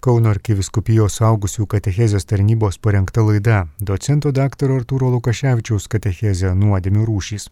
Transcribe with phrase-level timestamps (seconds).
[0.00, 3.58] Kauno arkiviskupijos augusių katechezės tarnybos parengta laida
[3.90, 4.72] docento dr.
[4.78, 7.50] Artūro Lukaševičiaus katechezė nuodėmių rūšys.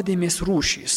[0.00, 0.94] Nuodėmės rūšys.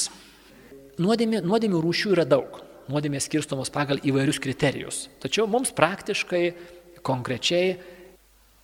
[1.03, 2.61] Nuodėmė, nuodėmių rūšių yra daug.
[2.87, 5.09] Nuodėmės skirstomos pagal įvairius kriterijus.
[5.19, 6.53] Tačiau mums praktiškai,
[7.03, 7.73] konkrečiai,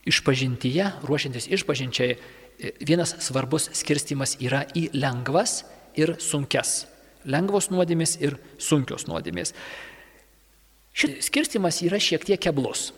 [0.08, 2.16] išpažintyje, ruošiantis išpažinčiai,
[2.88, 5.66] vienas svarbus skirstimas yra į lengvas
[6.00, 6.86] ir sunkes.
[7.28, 9.52] Lengvos nuodėmės ir sunkios nuodėmės.
[10.96, 12.94] Šis skirstimas yra šiek tiek keblus.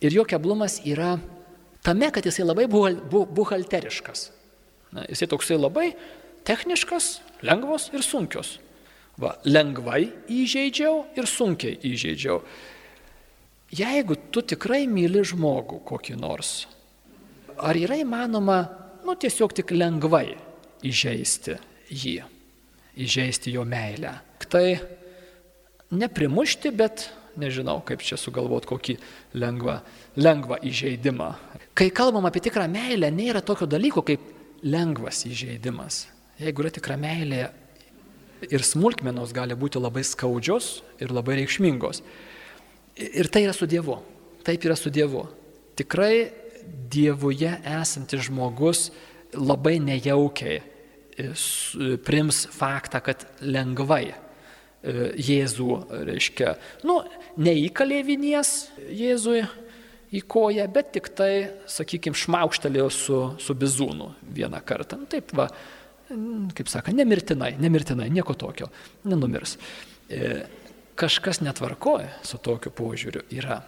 [0.00, 1.18] Ir jo keblumas yra
[1.84, 4.30] tame, kad jisai labai buhalteriškas.
[4.96, 5.90] Na, jisai toksai labai
[6.46, 8.58] techniškas, lengvos ir sunkios.
[9.20, 12.40] Va, lengvai įžeidžiau ir sunkiai įžeidžiau.
[13.72, 16.66] Jeigu tu tikrai myli žmogų kokį nors,
[17.56, 18.58] ar yra įmanoma,
[19.04, 20.34] nu tiesiog tik lengvai
[20.84, 21.56] įžeisti
[21.92, 22.18] jį,
[23.04, 24.16] įžeisti jo meilę?
[24.52, 24.66] Tai
[25.92, 27.06] neprimušti, bet
[27.40, 28.96] nežinau, kaip čia sugalvoti kokį
[29.40, 29.78] lengvą,
[30.20, 31.30] lengvą įžeidimą.
[31.76, 34.24] Kai kalbam apie tikrą meilę, nėra tokio dalyko kaip
[34.62, 36.04] lengvas įžeidimas.
[36.42, 37.46] Jeigu yra tikra meilė
[38.50, 42.02] ir smulkmenos gali būti labai skaudžios ir labai reikšmingos.
[42.98, 44.00] Ir tai yra su Dievu.
[44.44, 45.26] Taip yra su Dievu.
[45.78, 46.42] Tikrai
[46.92, 48.90] Dievuje esantis žmogus
[49.34, 51.30] labai nejaukiai e,
[52.04, 54.14] prims faktą, kad lengvai e,
[55.16, 55.70] Jėzų,
[56.10, 56.54] reiškia,
[56.86, 57.00] nu,
[57.42, 58.52] neįkalė vinies
[58.92, 59.42] Jėzui
[60.12, 61.32] į koją, bet tik tai,
[61.70, 65.00] sakykime, šmaukštelėjo su, su bizūnu vieną kartą.
[65.00, 65.48] Nu, taip, va,
[66.56, 68.68] kaip sako, nemirtinai, nemirtinai, nieko tokio,
[69.08, 69.56] nenumirs.
[70.10, 70.32] E,
[70.98, 73.60] kažkas netvarkoja su tokiu požiūriu yra.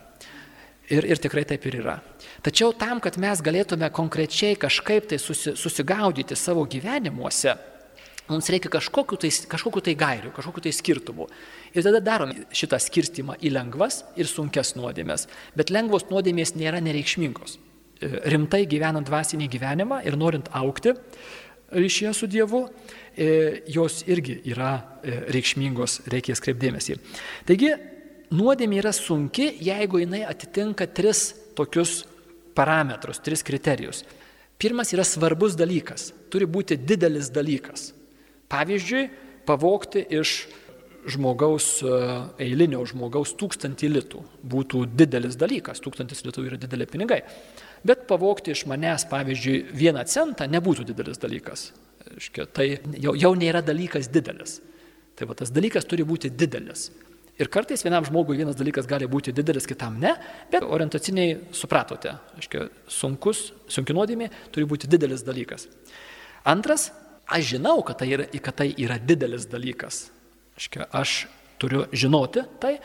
[0.93, 1.97] Ir, ir tikrai taip ir yra.
[2.45, 7.55] Tačiau tam, kad mes galėtume konkrečiai kažkaip tai susi, susigaudyti savo gyvenimuose,
[8.29, 11.29] mums reikia kažkokiu tai, kažkokiu tai gairių, kažkokiu tai skirtumų.
[11.73, 15.25] Ir tada darom šitą skirstimą į lengvas ir sunkes nuodėmės.
[15.57, 17.57] Bet lengvos nuodėmės nėra nereikšmingos.
[18.05, 20.93] E, rimtai gyvenant dvasinį gyvenimą ir norint aukti,
[21.75, 22.65] ryšyje su Dievu,
[23.17, 26.97] e, jos irgi yra e, reikšmingos, reikia skreipdėmėsi.
[27.49, 27.73] Taigi,
[28.35, 32.03] nuodėmė yra sunki, jeigu jinai atitinka tris tokius
[32.55, 34.05] parametrus, tris kriterijus.
[34.59, 37.91] Pirmas yra svarbus dalykas, turi būti didelis dalykas.
[38.53, 39.09] Pavyzdžiui,
[39.49, 40.45] pavokti iš
[41.11, 41.99] žmogaus, e,
[42.47, 44.23] eilinio žmogaus tūkstantį litų
[44.55, 47.23] būtų didelis dalykas, tūkstantis litų yra dideli pinigai.
[47.85, 51.69] Bet pavokti iš manęs, pavyzdžiui, vieną centą nebūtų didelis dalykas.
[52.17, 52.69] Iškia, tai
[53.01, 54.61] jau, jau nėra dalykas didelis.
[55.15, 56.89] Tai va tas dalykas turi būti didelis.
[57.41, 60.13] Ir kartais vienam žmogui vienas dalykas gali būti didelis, kitam ne,
[60.53, 65.67] bet orientaciniai supratote, aiškiai, sunkus, sunki nuodėmė turi būti didelis dalykas.
[66.47, 66.93] Antras,
[67.27, 70.05] aš žinau, kad tai yra, kad tai yra didelis dalykas.
[70.55, 71.25] Aiškiai, aš
[71.59, 72.77] turiu žinoti tai.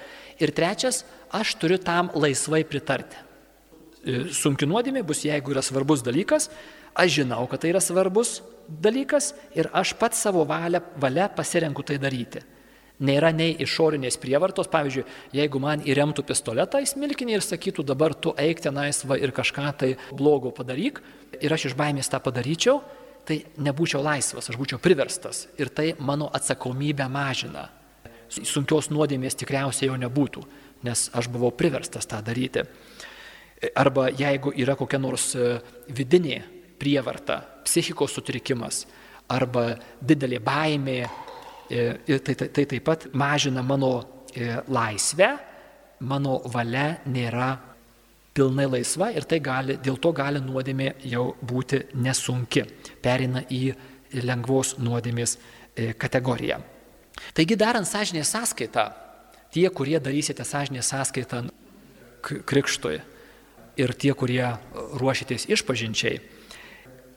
[0.42, 1.04] Ir trečias,
[1.36, 3.29] aš turiu tam laisvai pritarti.
[4.00, 6.48] E, sunki nuodėmė bus, jeigu yra svarbus dalykas,
[6.96, 8.40] aš žinau, kad tai yra svarbus
[8.70, 12.44] dalykas ir aš pats savo valią, valią pasirenku tai daryti.
[13.00, 15.06] Nėra nei išorinės prievartos, pavyzdžiui,
[15.36, 19.68] jeigu man įremtų pistoletą į smilkinį ir sakytų, dabar tu eik tenais va ir kažką
[19.80, 21.00] tai blogo padaryk,
[21.40, 22.82] ir aš iš baimės tą padaryčiau,
[23.28, 27.70] tai nebūčiau laisvas, aš būčiau priverstas ir tai mano atsakomybę mažina.
[28.30, 30.44] Sunkios nuodėmės tikriausiai jau nebūtų,
[30.86, 32.68] nes aš buvau priverstas tą daryti.
[33.76, 35.58] Arba jeigu yra kokia nors e,
[35.92, 36.38] vidinė
[36.80, 38.86] prievarta, psichikos sutrikimas
[39.36, 41.00] arba didelė baimė,
[41.68, 41.82] e,
[42.24, 43.92] tai, tai, tai taip pat mažina mano
[44.32, 45.34] e, laisvę,
[46.08, 47.50] mano valia nėra
[48.32, 52.64] pilnai laisva ir tai gali, dėl to gali nuodėmė jau būti nesunki,
[53.04, 53.64] perina į
[54.24, 55.36] lengvos nuodėmės
[56.00, 56.64] kategoriją.
[57.36, 58.88] Taigi darant sąžinės sąskaitą,
[59.52, 61.44] tie, kurie darysite sąžinės sąskaitą
[62.24, 63.00] krikštui,
[63.78, 66.20] ir tie, kurie ruošitės išpažinčiai.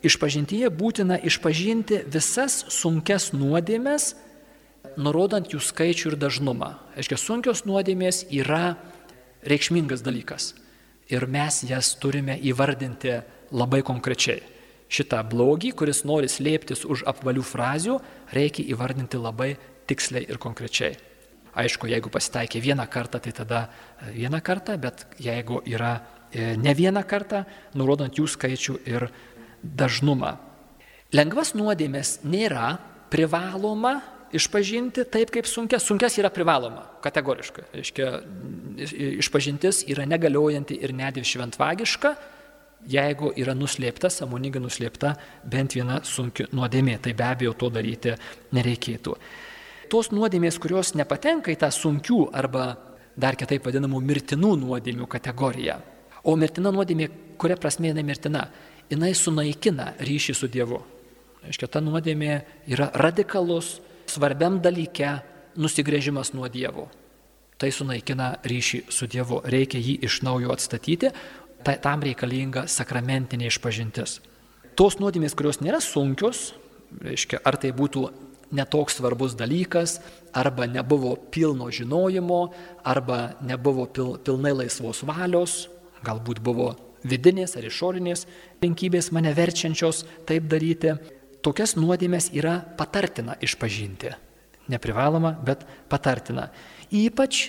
[0.03, 4.17] Išpažintyje būtina išpažinti visas sunkes nuodėmės,
[4.99, 6.75] nurodant jų skaičių ir dažnumą.
[6.99, 8.77] Aiškiai, sunkios nuodėmės yra
[9.47, 10.55] reikšmingas dalykas.
[11.13, 13.21] ir mes jas turime įvardinti
[13.53, 14.41] labai konkrečiai.
[14.93, 17.99] Šitą blogį, kuris nori slėptis už apvalių frazių,
[18.33, 19.55] reikia įvardinti labai
[19.89, 20.97] tiksliai ir konkrečiai.
[21.53, 25.99] Aišku, jeigu pasitaikė vieną kartą, tai tada e, vieną kartą, bet jeigu yra
[26.33, 27.45] e, ne vieną kartą,
[27.77, 29.11] nurodant jų skaičių ir
[29.63, 30.37] dažnumą.
[31.13, 32.79] Lengvas nuodėmės nėra
[33.13, 33.99] privaloma
[34.33, 35.85] išpažinti taip kaip sunkias.
[35.85, 37.67] Sunkias yra privaloma, kategoriškai.
[37.77, 38.09] Reiškia,
[39.21, 42.15] išpažintis yra negaliojanti ir net ir šventvagiška,
[42.89, 45.15] jeigu yra nuslėpta, samoningai nuslėpta
[45.45, 46.99] bent viena sunki nuodėmė.
[47.05, 48.17] Tai be abejo to daryti
[48.57, 49.17] nereikėtų.
[49.93, 52.79] Tos nuodėmės, kurios nepatenka į tą sunkių arba
[53.13, 55.75] dar kitaip vadinamų mirtinų nuodėmių kategoriją.
[56.25, 58.47] O mirtina nuodėmė, kuria prasme jinai mirtina?
[58.89, 60.81] Jinai sunaikina ryšį su Dievu.
[61.45, 62.39] Aiškia, ta nuodėmė
[62.73, 65.19] yra radikalus, svarbiam dalyke
[65.61, 66.87] nusigrėžimas nuo Dievo.
[67.61, 69.43] Tai sunaikina ryšį su Dievu.
[69.45, 71.13] Reikia jį iš naujo atstatyti,
[71.63, 74.21] tai tam reikalinga sakramentinė išpažintis.
[74.73, 76.55] Tos nuodėmės, kurios nėra sunkios,
[76.97, 78.09] reiškia, ar tai būtų
[78.53, 79.99] netoks svarbus dalykas,
[80.33, 82.41] arba nebuvo pilno žinojimo,
[82.85, 85.67] arba nebuvo pil, pilnai laisvos valios,
[86.05, 88.27] galbūt buvo vidinės ar išorinės
[88.57, 90.95] aplinkybės mane verčiančios taip daryti,
[91.43, 94.15] tokias nuodėmės yra patartina išpažinti.
[94.71, 96.51] Neprivaloma, bet patartina.
[96.95, 97.49] Ypač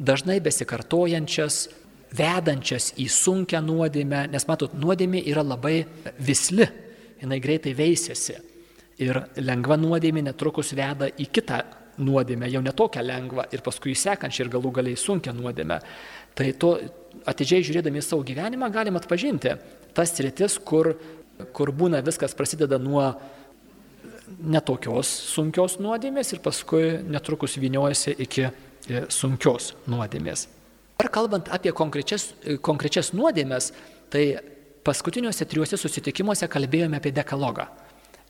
[0.00, 1.68] dažnai besikartojančias,
[2.14, 5.84] vedančias į sunkę nuodėmę, nes matot, nuodėmė yra labai
[6.18, 6.66] visli,
[7.20, 8.38] jinai greitai veisėsi.
[9.02, 11.62] Ir lengva nuodėmė netrukus veda į kitą
[12.04, 15.80] nuodėmę, jau netokią lengvą ir paskui sekančią ir galų galiai sunkę nuodėmę.
[16.34, 16.76] Tai to
[17.30, 19.54] atidžiai žiūrėdami į savo gyvenimą galim atpažinti
[19.94, 20.94] tas rytis, kur
[21.54, 23.06] kur būna viskas prasideda nuo
[24.40, 28.52] netokios sunkios nuodėmės ir paskui netrukus vyniojasi iki e,
[29.12, 30.46] sunkios nuodėmės.
[31.02, 32.30] Ar kalbant apie konkrečias,
[32.64, 33.72] konkrečias nuodėmės,
[34.12, 34.24] tai
[34.86, 37.66] paskutiniuose trijuose susitikimuose kalbėjome apie dekalogą.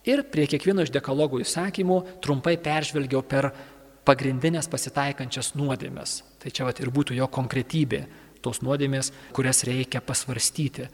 [0.05, 3.49] Ir prie kiekvieno iš dekalogų įsakymų trumpai peržvelgiau per
[4.05, 6.19] pagrindinės pasitaikančias nuodėmės.
[6.43, 8.03] Tai čia vat, ir būtų jo konkretybė,
[8.45, 10.91] tos nuodėmės, kurias reikia pasvarstyti e,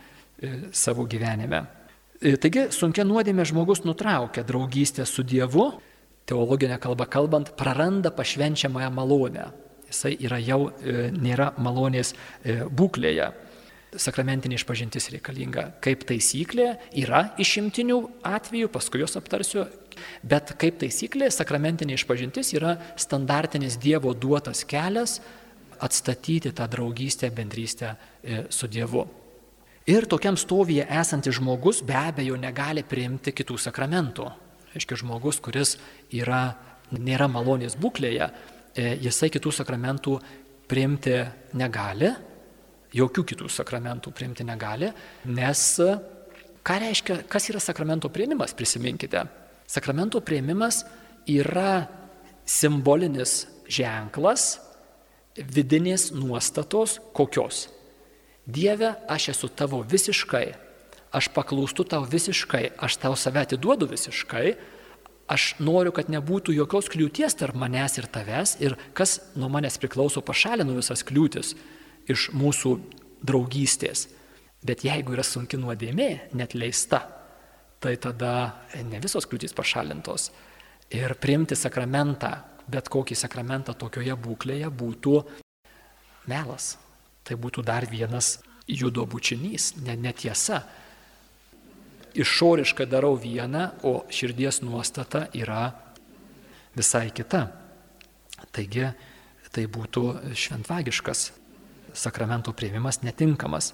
[0.71, 1.65] savo gyvenime.
[2.21, 5.73] E, taigi sunkia nuodėmė žmogus nutraukia draugystę su Dievu,
[6.31, 9.51] teologinė kalba kalbant, praranda pašvenčiamąją malonę.
[9.91, 12.15] Jisai yra jau e, nėra malonės
[12.47, 13.33] būklėje.
[13.99, 19.65] Sakramentinė išpažintis reikalinga kaip taisyklė, yra išimtinių atvejų, paskui juos aptarsiu,
[20.23, 25.19] bet kaip taisyklė sakramentinė išpažintis yra standartinis Dievo duotas kelias
[25.81, 27.97] atstatyti tą draugystę, bendrystę
[28.53, 29.09] su Dievu.
[29.91, 34.29] Ir tokiam stovyje esantis žmogus be abejo negali priimti kitų sakramentų.
[34.77, 35.79] Aiškiai, žmogus, kuris
[36.15, 36.53] yra,
[36.95, 38.29] nėra malonės būklėje,
[38.77, 40.21] e, jisai kitų sakramentų
[40.71, 41.17] priimti
[41.59, 42.13] negali,
[42.97, 44.91] jokių kitų sakramentų priimti negali,
[45.29, 45.63] nes
[46.67, 49.25] ką reiškia, kas yra sakramento prieimimas, prisiminkite.
[49.71, 50.83] Sakramento prieimimas
[51.31, 51.87] yra
[52.49, 54.57] simbolinis ženklas
[55.39, 57.69] vidinės nuostatos kokios
[58.51, 60.47] Dieve, aš esu tavo visiškai,
[61.15, 64.55] aš paklūstu tau visiškai, aš tau save atiduodu visiškai,
[65.31, 70.25] aš noriu, kad nebūtų jokios kliūties tarp manęs ir tavęs ir kas nuo manęs priklauso
[70.25, 71.55] pašalinu visas kliūtis
[72.11, 72.75] iš mūsų
[73.27, 74.09] draugystės.
[74.61, 77.01] Bet jeigu yra sunki nuodėmė, net leista,
[77.81, 78.33] tai tada
[78.85, 80.29] ne visos kliūtis pašalintos.
[80.93, 82.35] Ir priimti sakramentą,
[82.71, 85.15] bet kokį sakramentą tokioje būklėje būtų
[86.29, 86.75] melas.
[87.25, 90.65] Tai būtų dar vienas judo bučinys, ne, netiesa.
[92.11, 95.71] Išoriškai darau vieną, o širdies nuostata yra
[96.77, 97.47] visai kita.
[98.51, 98.91] Taigi
[99.55, 101.31] tai būtų šventvagiškas
[101.95, 103.73] sakramento prieimimas netinkamas.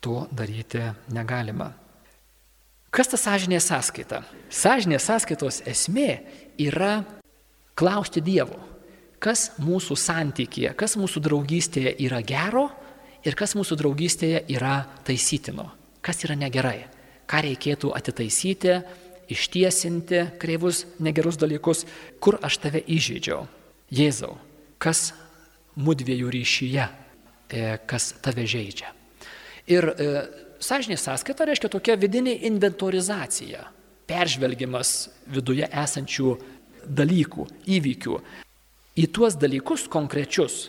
[0.00, 0.82] To daryti
[1.12, 1.70] negalima.
[2.90, 4.24] Kas ta sąžinė sąskaita?
[4.50, 6.24] Sąžinė sąskaitos esmė
[6.58, 7.04] yra
[7.78, 8.58] klausti Dievo,
[9.22, 12.66] kas mūsų santykėje, kas mūsų draugystėje yra gero
[13.22, 15.68] ir kas mūsų draugystėje yra taisytino,
[16.02, 16.88] kas yra negerai,
[17.30, 18.80] ką reikėtų atitaisyti,
[19.30, 21.84] ištiesinti kreivus negerus dalykus,
[22.18, 23.44] kur aš tave įžeidžiau.
[23.90, 24.34] Jėzau,
[24.82, 25.12] kas
[25.80, 28.92] mudviejų ryšyje, e, kas tave žaidžia.
[29.70, 30.08] Ir e,
[30.60, 33.64] sąžinė sąskaita reiškia tokia vidinė inventorizacija,
[34.10, 36.34] peržvelgimas viduje esančių
[36.86, 37.46] dalykų,
[37.76, 38.18] įvykių.
[39.00, 40.68] Į tuos dalykus konkrečius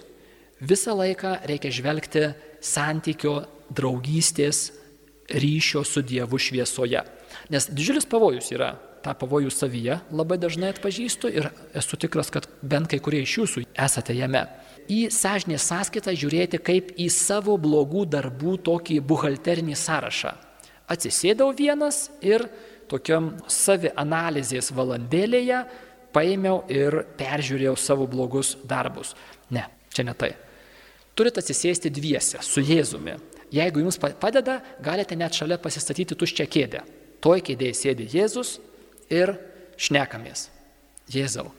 [0.61, 2.27] visą laiką reikia žvelgti
[2.61, 3.41] santykio,
[3.71, 4.69] draugystės,
[5.31, 7.01] ryšio su Dievu šviesoje.
[7.51, 12.91] Nes didžiulis pavojus yra tą pavojų savyje labai dažnai atpažįstu ir esu tikras, kad bent
[12.91, 14.45] kai kurie iš jūsų esate jame.
[14.89, 20.33] Į sąžinės sąskaitą žiūrėti kaip į savo blogų darbų tokį buhalterinį sąrašą.
[20.91, 22.47] Atsisėdau vienas ir
[22.91, 25.61] tokiam savianalizės valandėlėje
[26.11, 29.13] paėmiau ir peržiūrėjau savo blogus darbus.
[29.51, 30.33] Ne, čia ne tai.
[31.15, 33.17] Turite atsisėsti dviese su Jėzumi.
[33.51, 36.83] Jeigu jums padeda, galite net šalia pasistatyti tuščią kėdę.
[37.23, 38.57] Toj kėdėje sėdi Jėzus
[39.11, 39.35] ir
[39.79, 40.47] šnekamės.
[41.11, 41.49] Jėzau,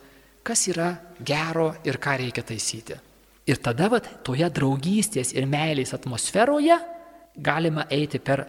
[0.45, 2.97] kas yra gero ir ką reikia taisyti.
[3.47, 6.77] Ir tada vat, toje draugystės ir meilės atmosferoje
[7.35, 8.45] galima eiti per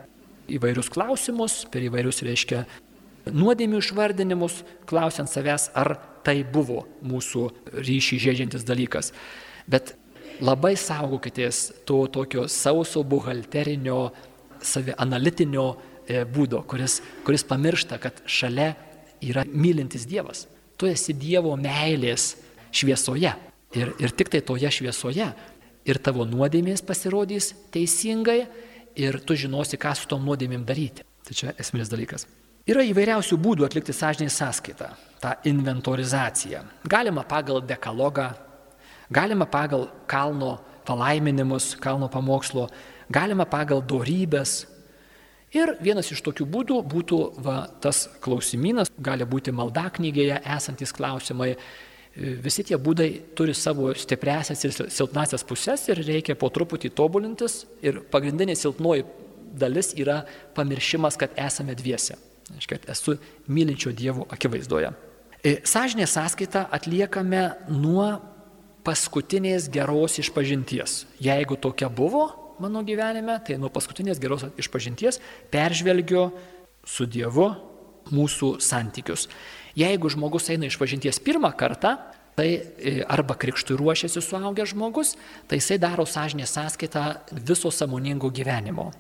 [0.51, 2.63] įvairius klausimus, per įvairius, reiškia,
[3.31, 9.11] nuodėmių išvardinimus, klausiant savęs, ar tai buvo mūsų ryšį žaidžiantis dalykas.
[9.67, 9.95] Bet
[10.43, 14.11] labai saugokitės to tokio sauso buhalterinio,
[14.63, 18.73] savianalitinio e, būdo, kuris, kuris pamiršta, kad šalia
[19.23, 20.45] yra mylintis Dievas.
[20.77, 22.33] Tu esi Dievo meilės
[22.75, 23.33] šviesoje.
[23.73, 25.31] Ir, ir tik tai toje šviesoje
[25.83, 28.43] ir tavo nuodėmės pasirodys teisingai
[28.99, 31.05] ir tu žinosi, ką su tom nuodėmėm daryti.
[31.23, 32.27] Tai čia esminis dalykas.
[32.63, 34.87] Yra įvairiausių būdų atlikti sąžiniai sąskaitą,
[35.19, 36.61] tą inventorizaciją.
[36.87, 38.29] Galima pagal dekalogą,
[39.11, 42.69] galima pagal kalno palaiminimus, kalno pamokslo,
[43.11, 44.61] galima pagal dorybės.
[45.53, 51.57] Ir vienas iš tokių būdų būtų va, tas klausimynas, gali būti maldaknygėje esantis klausimai.
[52.13, 57.63] Visi tie būdai turi savo stipresias ir silpnasias pusės ir reikia po truputį tobulintis.
[57.81, 59.07] Ir pagrindinė silpnoji
[59.57, 60.21] dalis yra
[60.53, 62.19] pamiršimas, kad esame dviese.
[62.53, 63.17] Aiškiai, esu
[63.49, 64.91] mylinčio Dievo akivaizdoje.
[65.41, 68.05] E, Sąžinė sąskaita atliekame nuo
[68.85, 71.03] paskutinės geros išpažinties.
[71.23, 72.27] Jeigu tokia buvo
[72.61, 75.17] mano gyvenime, tai nuo paskutinės geros išpažinties
[75.51, 76.29] peržvelgiu
[76.85, 77.49] su Dievu
[78.11, 79.27] mūsų santykius.
[79.77, 81.95] Jeigu žmogus eina išpažinties pirmą kartą,
[82.37, 85.15] tai e, arba krikštui ruošiasi suaugęs žmogus,
[85.47, 88.91] tai jisai daro sąžinę sąskaitą viso samoningo gyvenimo.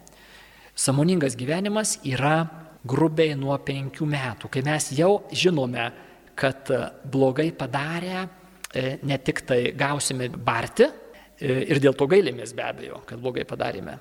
[0.75, 2.47] Samoningas gyvenimas yra
[2.85, 5.91] grubiai nuo penkių metų, kai mes jau žinome,
[6.35, 8.25] kad e, blogai padarę
[8.73, 10.89] e, ne tik tai gausime barti
[11.43, 13.97] ir dėl to gailimės be abejo, kad blogai padarėme,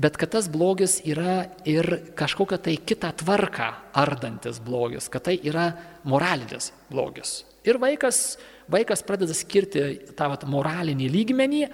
[0.00, 5.70] bet kad tas blogis yra ir kažkokia tai kita tvarka ardantis blogis, kad tai yra
[6.08, 7.42] moralinis blogis.
[7.68, 8.38] Ir vaikas,
[8.72, 9.82] vaikas pradeda skirti
[10.16, 11.64] tą vat, moralinį lygmenį,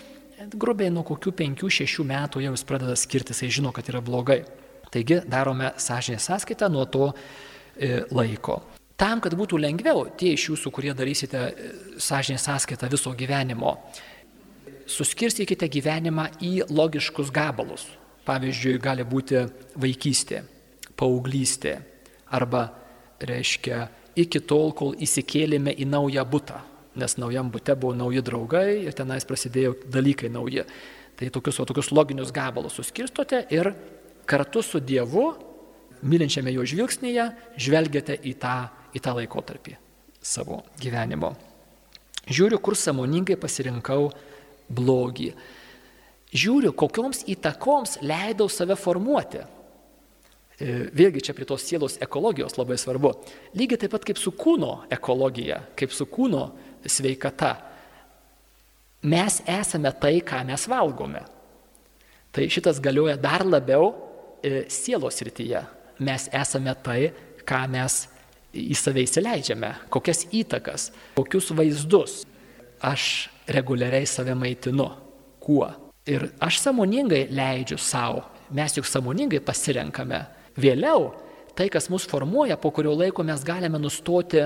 [0.59, 4.42] grubiai nuo kokių penkių, šešių metų jau jis pradeda skirti, jisai žino, kad yra blogai.
[4.90, 8.61] Taigi darome sąžinės sąskaitą nuo to e, laiko.
[8.99, 11.71] Tam, kad būtų lengviau, tie iš jūsų, kurie darysite e,
[12.02, 13.76] sąžinės sąskaitą viso gyvenimo,
[14.90, 17.87] suskirstykite gyvenimą į logiškus gabalus.
[18.26, 19.45] Pavyzdžiui, gali būti
[19.78, 20.42] vaikystė,
[20.99, 21.76] paauglystė
[22.35, 22.64] arba,
[23.23, 23.87] reiškia,
[24.18, 26.59] iki tol, kol įsikėlėme į naują būtą,
[26.99, 30.66] nes naujam būte buvo nauji draugai ir tenais prasidėjo dalykai nauji.
[31.16, 33.71] Tai tokius, o tokius loginius gabalus suskirstote ir
[34.28, 35.30] kartu su Dievu,
[36.04, 37.30] mylinčiame jo žvilgsnėje,
[37.62, 38.56] žvelgiate į tą,
[38.92, 39.76] į tą laikotarpį
[40.21, 41.33] savo gyvenimo.
[42.26, 44.11] Žiūriu, kur samoningai pasirinkau
[44.66, 45.30] blogį.
[46.37, 49.43] Žiūriu, kokioms įtakoms leidau save formuoti.
[50.57, 50.66] E,
[50.97, 53.12] vėlgi čia prie tos sielos ekologijos labai svarbu.
[53.57, 56.49] Lygiai taip pat kaip su kūno ekologija, kaip su kūno
[56.85, 57.55] sveikata.
[59.07, 61.23] Mes esame tai, ką mes valgome.
[62.35, 63.95] Tai šitas galioja dar labiau
[64.47, 65.62] E, sielos rytyje.
[65.99, 67.11] Mes esame tai,
[67.49, 68.05] ką mes
[68.57, 72.21] į save įsileidžiame, kokias įtakas, kokius vaizdus.
[72.85, 74.90] Aš reguliariai save maitinu.
[75.40, 75.69] Kuo?
[76.07, 78.23] Ir aš samoningai leidžiu savo.
[78.55, 80.23] Mes juk samoningai pasirenkame.
[80.57, 81.11] Vėliau
[81.57, 84.45] tai, kas mus formuoja, po kurio laiko mes galime nustoti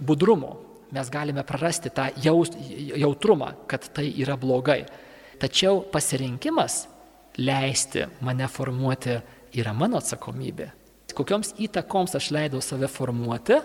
[0.00, 0.56] budrumo.
[0.94, 2.52] Mes galime prarasti tą jaus,
[2.96, 4.84] jautrumą, kad tai yra blogai.
[5.38, 6.86] Tačiau pasirinkimas
[7.38, 9.18] leisti mane formuoti
[9.60, 10.70] yra mano atsakomybė.
[11.16, 13.56] Kokioms įtakoms aš leidau save formuoti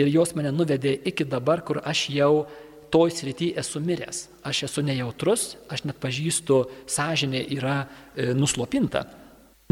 [0.00, 2.46] ir jos mane nuvedė iki dabar, kur aš jau
[2.92, 4.28] toj srity esu miręs.
[4.44, 9.06] Aš esu nejautrus, aš net pažįstu, sąžinė yra e, nuslopinta.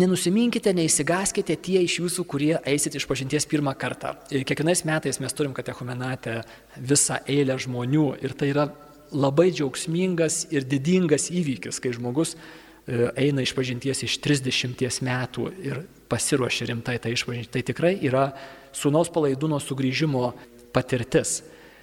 [0.01, 4.15] Nenusiminkite, neįsigaskite tie iš jūsų, kurie eisit iš pažinties pirmą kartą.
[4.33, 6.41] Ir kiekvienais metais mes turim katechumenatę
[6.81, 8.71] visą eilę žmonių ir tai yra
[9.13, 12.39] labai džiaugsmingas ir didingas įvykis, kai žmogus
[12.83, 17.53] E, eina iš pažinties iš 30 metų ir pasiruošia rimtai tai išpažinti.
[17.55, 18.25] Tai tikrai yra
[18.75, 20.33] sūnaus palaidūno sugrįžimo
[20.75, 21.43] patirtis.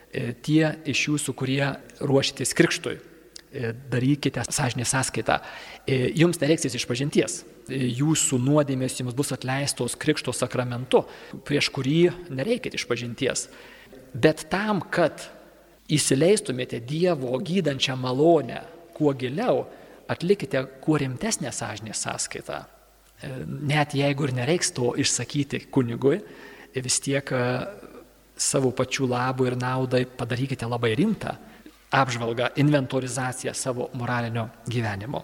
[0.09, 1.63] E, tie iš jūsų, kurie
[2.01, 5.39] ruošitės krikštui, e, darykite sąžinę sąskaitą.
[5.89, 7.45] Jums nereiksis iš pažinties.
[7.69, 11.03] jūsų nuodėmės jums bus atleistos krikšto sakramentu,
[11.45, 13.49] prieš kurį nereikia išpažinties.
[14.13, 15.29] Bet tam, kad
[15.89, 18.63] įsileistumėte Dievo gydančią malonę
[18.93, 19.67] kuo giliau,
[20.09, 22.63] atlikite kuo rimtesnę sąžinės sąskaitą.
[23.21, 26.19] E, net jeigu ir nereiks to išsakyti kunigui,
[26.73, 27.43] vis tiek e,
[28.39, 31.36] savo pačių labų ir naudai padarykite labai rimtą
[31.91, 35.24] apžvalgą, inventorizaciją savo moralinio gyvenimo.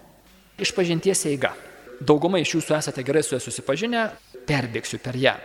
[0.58, 1.52] Išpažinties eiga.
[2.00, 4.02] Dauguma iš jūsų esate gerai su ja susipažinę,
[4.48, 5.36] perbėgsiu per ją.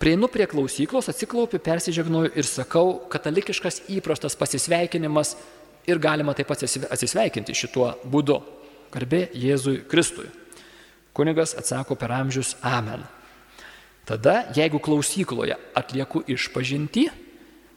[0.00, 5.36] Prieinu prie klausyklos, atsiklaupiu, persižegnoju ir sakau, katalikiškas įprastas pasisveikinimas
[5.86, 8.40] ir galima taip pat atsisveikinti šituo būdu.
[8.94, 10.26] Garbė Jėzui Kristui.
[11.14, 13.06] Kunigas atsako per amžius Amen.
[14.04, 17.08] Tada, jeigu klausykloje atlieku išpažinti,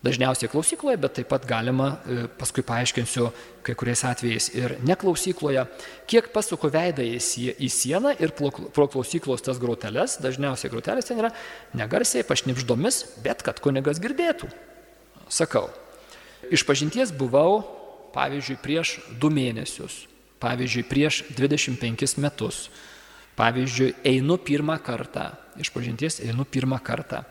[0.03, 3.29] dažniausiai klausykloje, bet taip pat galima, e, paskui paaiškinsiu
[3.65, 5.65] kai kuriais atvejais ir neklausykloje,
[6.09, 11.31] kiek pasuku veidą į sieną ir pro klausyklos tas grauteles, dažniausiai grautelės ten yra
[11.77, 14.51] negarsiai, pašnipždomis, bet kad kunigas girdėtų.
[15.31, 15.67] Sakau,
[16.51, 17.63] iš pažinties buvau,
[18.15, 20.05] pavyzdžiui, prieš du mėnesius,
[20.43, 22.67] pavyzdžiui, prieš 25 metus,
[23.37, 27.23] pavyzdžiui, einu pirmą kartą, iš pažinties einu pirmą kartą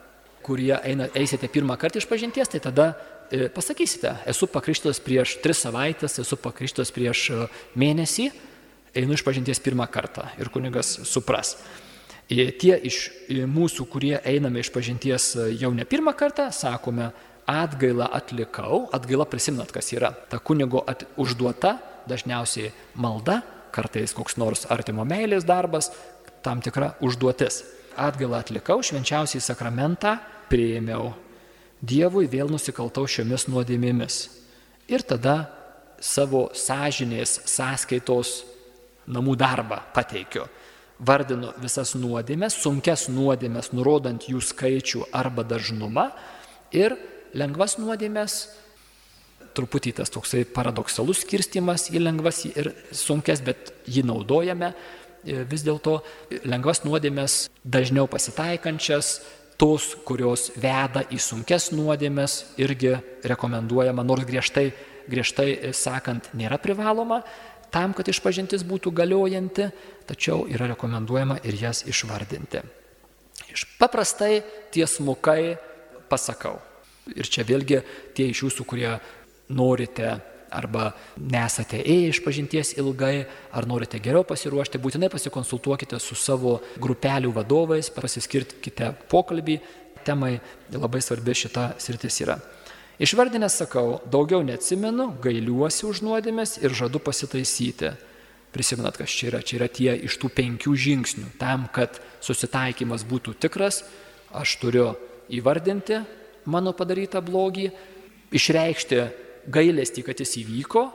[0.47, 2.93] kurie eina, eisite pirmą kartą iš pažinties, tai tada
[3.31, 7.41] e, pasakysite, esu pakrištas prieš tris savaitės, esu pakrištas prieš e,
[7.79, 8.31] mėnesį,
[8.97, 11.57] einu iš pažinties pirmą kartą ir kunigas supras.
[12.31, 13.09] E, tie iš
[13.51, 17.11] mūsų, kurie einame iš pažinties jau ne pirmą kartą, sakome,
[17.47, 20.13] atgailą atlikau, atgaila prisiminat, kas yra.
[20.31, 21.77] Ta kunigo at, užduota
[22.11, 23.41] dažniausiai malda,
[23.76, 25.92] kartais koks nors artimo meilės darbas,
[26.42, 27.62] tam tikra užduotis.
[27.97, 30.18] Atgailą atlikau, švenčiausiai sakramentą
[30.50, 31.14] prieimiau,
[31.85, 34.14] Dievui vėl nusikaltau šiomis nuodėmėmis.
[34.88, 35.50] Ir tada
[36.00, 38.38] savo sąžinės sąskaitos
[39.06, 40.47] namų darbą pateikiu.
[40.97, 46.09] Vardinu visas nuodėmės, sunkes nuodėmės, nurodant jų skaičių arba dažnumą
[46.73, 46.97] ir
[47.37, 48.47] lengvas nuodėmės,
[49.57, 54.75] truputį tas toksai paradoksalus skirstimas į lengvas ir sunkes, bet jį naudojame
[55.27, 56.01] vis dėlto
[56.47, 59.17] lengvas nuodėmės dažniau pasitaikančias,
[59.59, 64.69] tos, kurios veda į sunkes nuodėmės, irgi rekomenduojama, nors griežtai,
[65.09, 67.23] griežtai sakant, nėra privaloma,
[67.73, 69.71] tam, kad išpažintis būtų galiojanti,
[70.09, 72.63] tačiau yra rekomenduojama ir jas išvardinti.
[73.52, 74.43] Iš paprastai
[74.75, 75.57] tiesmukai
[76.11, 76.59] pasakau.
[77.17, 77.83] Ir čia vėlgi
[78.17, 78.97] tie iš jūsų, kurie
[79.49, 80.17] norite
[80.50, 87.32] arba nesate ėję iš pažinties ilgai, ar norite geriau pasiruošti, būtinai pasikonsultuokite su savo grupelių
[87.35, 89.59] vadovais, pasiskirkite pokalbį
[90.06, 90.37] temai,
[90.73, 92.39] labai svarbi šita sritis yra.
[93.02, 97.93] Išvardinęs sakau, daugiau neatsimenu, gailiuosi už nuodėmės ir žadu pasitaisyti.
[98.54, 101.26] Prisimenat, kas čia yra, čia yra tie iš tų penkių žingsnių.
[101.37, 103.82] Tam, kad susitaikymas būtų tikras,
[104.32, 104.95] aš turiu
[105.28, 106.00] įvardinti
[106.49, 107.69] mano padarytą blogį,
[108.32, 109.02] išreikšti
[109.52, 110.87] gailestį, kad jis įvyko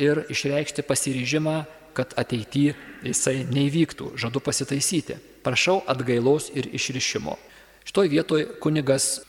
[0.00, 1.56] ir išreikšti pasiryžimą,
[1.96, 5.18] kad ateityje jisai neįvyktų, žadu pasitaisyti.
[5.44, 7.36] Prašau atgailos ir išrišimo.
[7.88, 9.20] Šitoj vietoj kunigas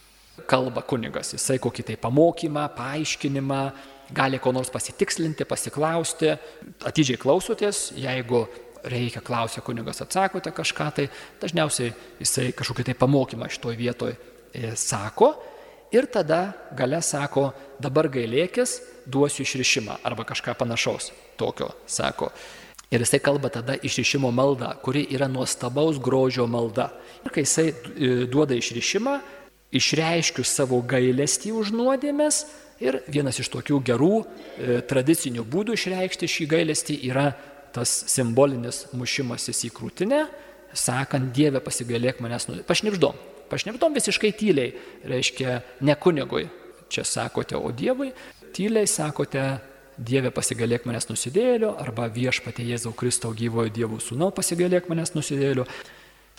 [0.48, 3.62] kalba kunigas, jisai kokį tai pamokymą, paaiškinimą,
[4.16, 6.34] gali ko nors pasitikslinti, pasiklausti,
[6.88, 8.46] atidžiai klausotės, jeigu
[8.92, 11.08] reikia klausia kunigas, atsakote kažką, tai
[11.42, 15.36] dažniausiai jisai kažkokį tai pamokymą šitoj vietoj e, sako
[15.92, 17.52] ir tada gale sako,
[17.82, 22.32] dabar gailėkis, duosiu išrišimą arba kažką panašaus tokio sako.
[22.92, 26.90] Ir jisai kalba tada išrišimo maldą, kuri yra nuostabaus grožio malda.
[27.24, 29.14] Ir kai jisai e, duoda išrišimą,
[29.72, 32.44] išreiškiu savo gailestį už nuodėmės
[32.84, 37.30] ir vienas iš tokių gerų e, tradicinių būdų išreikšti šį gailestį yra
[37.72, 40.26] tas simbolinis mušimasis į krūtinę,
[40.76, 43.16] sakant, Dieve pasigailėk manęs, pašnipždom,
[43.52, 44.72] Pašniptom visiškai tyliai,
[45.04, 46.46] reiškia ne kunigui,
[46.92, 48.14] čia sakote, o Dievui,
[48.56, 49.44] tyliai sakote,
[50.02, 55.66] Dieve pasigalėk manęs nusidėlio, arba viešpatė Jėzau Kristau gyvojo Dievo sūnau pasigalėk manęs nusidėlio.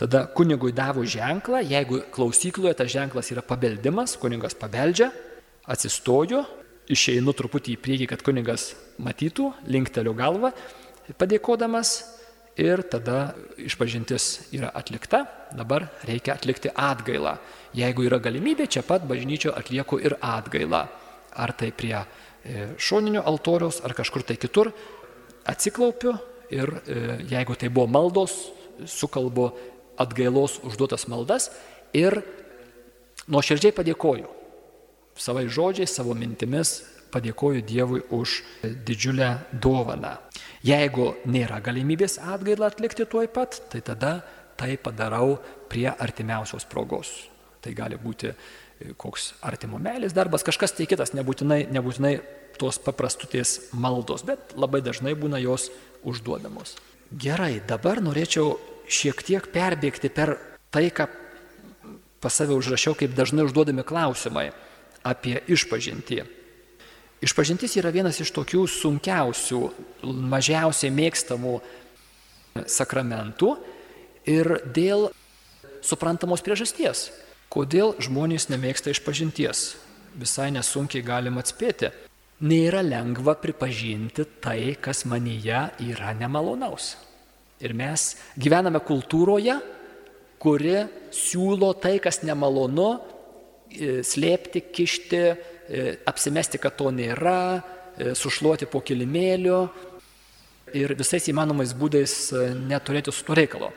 [0.01, 5.11] Tada kunigui davų ženklą, jeigu klausykloje tas ženklas yra pabeldimas, kunigas pabeldžia,
[5.69, 6.41] atsistoju,
[6.91, 10.51] išeinu truputį į priekį, kad kunigas matytų, linkteliu galvą,
[11.21, 11.93] padėkodamas
[12.61, 15.25] ir tada išpažintis yra atlikta,
[15.57, 17.37] dabar reikia atlikti atgailą.
[17.77, 20.85] Jeigu yra galimybė, čia pat bažnyčio atlieku ir atgailą.
[21.33, 24.73] Ar tai prie e, šoninio altoriaus, ar kažkur tai kitur,
[25.49, 26.17] atsiklaupiu
[26.53, 26.99] ir e,
[27.31, 28.37] jeigu tai buvo maldos,
[28.85, 29.51] sukalbu
[30.01, 31.51] atgailos užduotas maldas
[31.97, 32.21] ir
[33.31, 34.29] nuoširdžiai padėkoju.
[35.17, 36.81] Savai žodžiais, savo mintimis
[37.13, 38.41] padėkoju Dievui už
[38.87, 40.17] didžiulę dovaną.
[40.67, 44.21] Jeigu nėra galimybės atgailą atlikti tuoj pat, tai tada
[44.57, 47.11] tai padarau prie artimiausios progos.
[47.63, 48.37] Tai gali būti e,
[48.99, 52.15] koks artimo meilės darbas, kažkas tai kitas, nebūtinai, nebūtinai
[52.61, 55.71] tos paprastutės maldos, bet labai dažnai būna jos
[56.07, 56.77] užduodamos.
[57.13, 58.57] Gerai, dabar norėčiau
[58.91, 60.37] šiek tiek perbėgti per
[60.73, 61.09] tai, ką
[62.23, 64.51] pas save užrašiau, kaip dažnai užduodami klausimai
[65.03, 66.23] apie išpažintį.
[67.23, 69.61] Išpažintis yra vienas iš tokių sunkiausių,
[70.03, 71.53] mažiausiai mėgstamų
[72.67, 73.53] sakramentų
[74.27, 75.07] ir dėl
[75.87, 77.11] suprantamos priežasties.
[77.53, 79.77] Kodėl žmonės nemėgsta išpažinties?
[80.19, 81.93] Visai nesunkiai galim atspėti.
[82.43, 86.97] Nėra lengva pripažinti tai, kas manyje yra nemalonaus.
[87.63, 89.61] Ir mes gyvename kultūroje,
[90.43, 90.81] kuri
[91.15, 92.89] siūlo tai, kas nemalonu,
[93.71, 95.23] e, slėpti, kišti,
[96.09, 97.63] apsimesti, kad to nėra,
[97.97, 99.63] e, sušluoti po kilimėliu
[100.77, 102.15] ir visais įmanomais būdais
[102.57, 103.73] neturėti su to reikalo.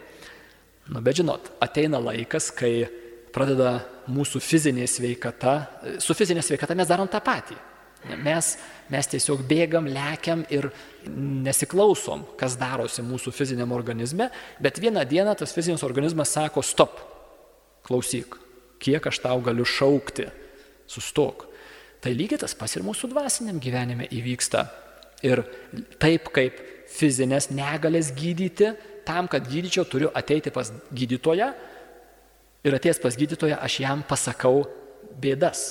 [0.86, 2.86] Nu, bet žinot, ateina laikas, kai
[3.34, 3.80] pradeda
[4.12, 5.56] mūsų fizinė sveikata,
[6.00, 7.58] su fizinė sveikata mes darom tą patį.
[8.22, 8.52] Mes,
[8.94, 10.68] mes tiesiog bėgam, lekiam ir
[11.10, 14.30] nesiklausom, kas darosi mūsų fiziniam organizme,
[14.62, 17.02] bet vieną dieną tas fizinis organizmas sako, stop,
[17.88, 18.38] klausyk,
[18.82, 20.30] kiek aš tau galiu šaukti,
[20.86, 21.48] sustok.
[22.06, 24.60] Tai lygiai tas pas ir mūsų dvasiniam gyvenime įvyksta.
[25.26, 25.42] Ir
[25.98, 26.60] taip kaip
[26.94, 28.76] fizinės negalės gydyti,
[29.08, 31.48] tam, kad gydyčiau, turiu ateiti pas gydytoją
[32.66, 34.62] ir atėjęs pas gydytoją aš jam pasakau
[35.18, 35.66] bėdas.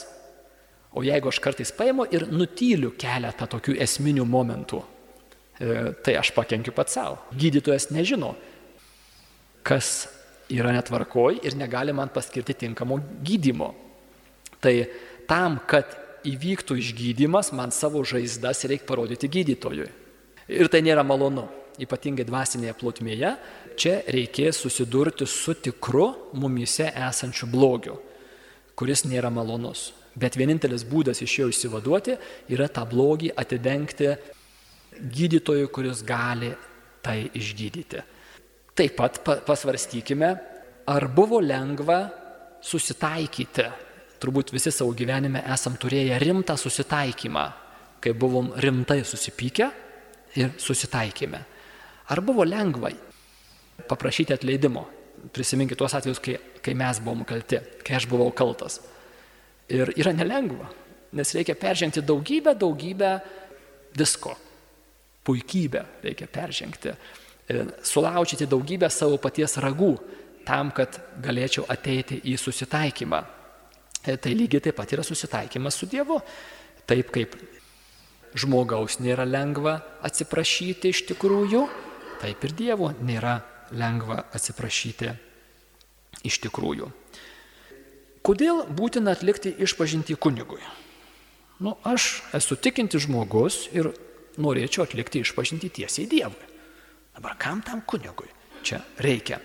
[0.95, 6.75] O jeigu aš kartais paimu ir nutyliu keletą tokių esminių momentų, e, tai aš pakenkiu
[6.75, 7.23] pats savo.
[7.31, 8.35] Gydytojas nežino,
[9.63, 10.09] kas
[10.51, 13.71] yra netvarkoj ir negali man paskirti tinkamo gydimo.
[14.59, 14.81] Tai
[15.31, 19.91] tam, kad įvyktų išgydymas, man savo žaizdas reikia parodyti gydytojui.
[20.49, 21.47] Ir tai nėra malonu
[21.83, 23.35] ypatingai dvasinėje plotmėje,
[23.81, 26.07] čia reikės susidurti su tikru
[26.39, 27.99] mumise esančiu blogiu,
[28.79, 29.93] kuris nėra malonus.
[30.15, 32.15] Bet vienintelis būdas iš jo išsivaduoti
[32.55, 34.13] yra tą blogį atidengti
[34.95, 36.53] gydytojui, kuris gali
[37.03, 38.03] tai išgydyti.
[38.75, 40.31] Taip pat pasvarstykime,
[40.87, 41.99] ar buvo lengva
[42.63, 43.67] susitaikyti.
[44.25, 47.43] Turbūt visi savo gyvenime esam turėję rimtą susitaikymą,
[48.01, 49.67] kai buvom rimtai susipykę
[50.41, 51.41] ir susitaikėme.
[52.09, 52.89] Ar buvo lengva
[53.91, 54.87] paprašyti atleidimo?
[55.35, 58.79] Prisiminkite tuos atvejus, kai, kai mes buvom kalti, kai aš buvau kaltas.
[59.69, 60.71] Ir yra nelengva,
[61.13, 63.13] nes reikia peržengti daugybę, daugybę
[63.93, 64.33] visko.
[65.25, 66.97] Puikybę reikia peržengti.
[67.85, 69.95] Sulaužyti daugybę savo paties ragų
[70.49, 73.25] tam, kad galėčiau ateiti į susitaikymą.
[74.05, 76.19] Tai lygiai taip pat yra susitaikymas su Dievu.
[76.85, 77.37] Taip kaip
[78.37, 81.63] žmogaus nėra lengva atsiprašyti iš tikrųjų,
[82.21, 83.39] taip ir Dievo nėra
[83.73, 85.13] lengva atsiprašyti
[86.29, 86.91] iš tikrųjų.
[88.25, 90.63] Kodėl būtina atlikti išpažinti kunigui?
[91.61, 93.93] Nu, aš esu tikinti žmogus ir
[94.41, 96.53] norėčiau atlikti išpažinti tiesiai Dievui.
[97.15, 98.29] Dabar kam tam kunigui
[98.65, 99.39] čia reikia?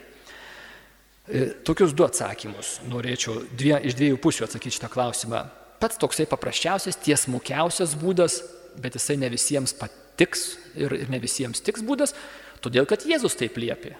[1.29, 5.45] E, tokius du atsakymus norėčiau dvie, iš dviejų pusių atsakyti šitą klausimą.
[5.79, 8.41] Pats toksai paprasčiausias, tiesmukiausias būdas,
[8.81, 12.15] bet jisai ne visiems patiks ir, ir ne visiems tiks būdas,
[12.63, 13.95] Todėl, kad Jėzus taip liepė.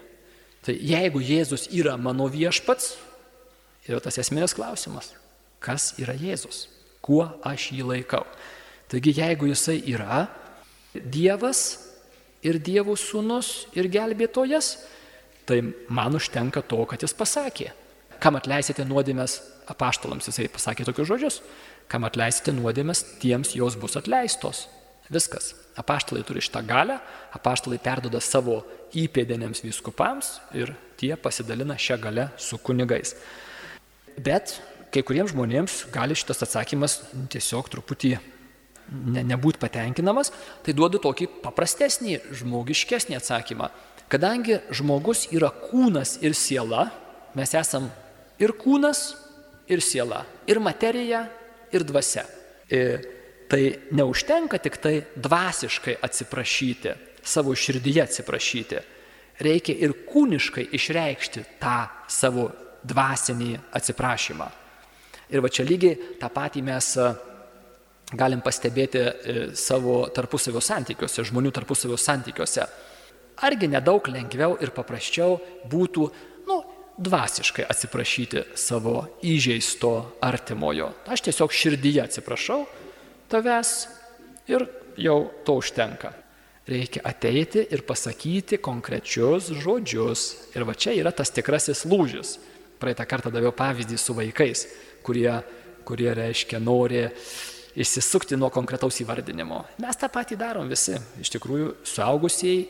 [0.64, 2.92] Tai jeigu Jėzus yra mano viešpats,
[3.88, 5.14] yra tas esminės klausimas,
[5.64, 6.66] kas yra Jėzus,
[7.00, 8.26] kuo aš jį laikau.
[8.92, 10.26] Taigi jeigu jisai yra
[10.92, 11.62] Dievas
[12.44, 14.74] ir Dievo sūnus ir gelbėtojas,
[15.50, 15.60] tai
[15.90, 17.70] man užtenka to, kad jis pasakė.
[18.22, 19.38] Kam atleisite nuodėmės
[19.72, 21.38] apaštalams, jisai pasakė tokius žodžius,
[21.90, 24.68] kam atleisite nuodėmės, tiems jos bus atleistos.
[25.10, 25.54] Viskas.
[25.80, 27.00] Apaštalai turi šitą galę,
[27.34, 28.60] apaštalai perdoda savo
[28.94, 33.16] įpėdinėms vyskupams ir tie pasidalina šią galę su kunigais.
[34.20, 34.58] Bet
[34.94, 36.98] kai kuriems žmonėms gali šitas atsakymas
[37.32, 38.16] tiesiog truputį
[38.90, 40.32] ne, nebūti patenkinamas,
[40.66, 43.70] tai duodu tokį paprastesnį, žmogiškesnį atsakymą.
[44.10, 46.88] Kadangi žmogus yra kūnas ir siela,
[47.38, 47.86] mes esam
[48.42, 49.04] ir kūnas,
[49.70, 51.24] ir siela, ir materija,
[51.70, 52.24] ir dvasia.
[52.70, 53.04] Ir
[53.50, 53.62] tai
[53.94, 58.82] neužtenka tik tai dvasiškai atsiprašyti, savo širdyje atsiprašyti.
[59.40, 61.78] Reikia ir kūniškai išreikšti tą
[62.10, 62.50] savo
[62.82, 64.50] dvasinį atsiprašymą.
[65.30, 67.08] Ir va čia lygiai tą patį mes e,
[68.18, 72.66] galim pastebėti e, savo tarpusavio santykiuose, žmonių tarpusavio santykiuose.
[73.40, 75.38] Argi nedaug lengviau ir paprasčiau
[75.70, 76.06] būtų,
[76.48, 76.58] nu,
[77.00, 80.90] dvasiškai atsiprašyti savo įžeisto artimojo.
[81.08, 82.64] Aš tiesiog širdyje atsiprašau,
[83.32, 83.70] tavęs
[84.52, 84.66] ir
[85.00, 86.12] jau to užtenka.
[86.70, 90.26] Reikia ateiti ir pasakyti konkrečius žodžius.
[90.54, 92.36] Ir va čia yra tas tikrasis lūžis.
[92.80, 94.66] Praeitą kartą daviau pavyzdį su vaikais,
[95.04, 95.32] kurie,
[95.88, 97.08] kurie reiškia, nori
[97.80, 99.64] išsisukti nuo konkretaus įvardinimo.
[99.82, 100.98] Mes tą patį darom visi.
[101.22, 102.68] Iš tikrųjų, suaugusieji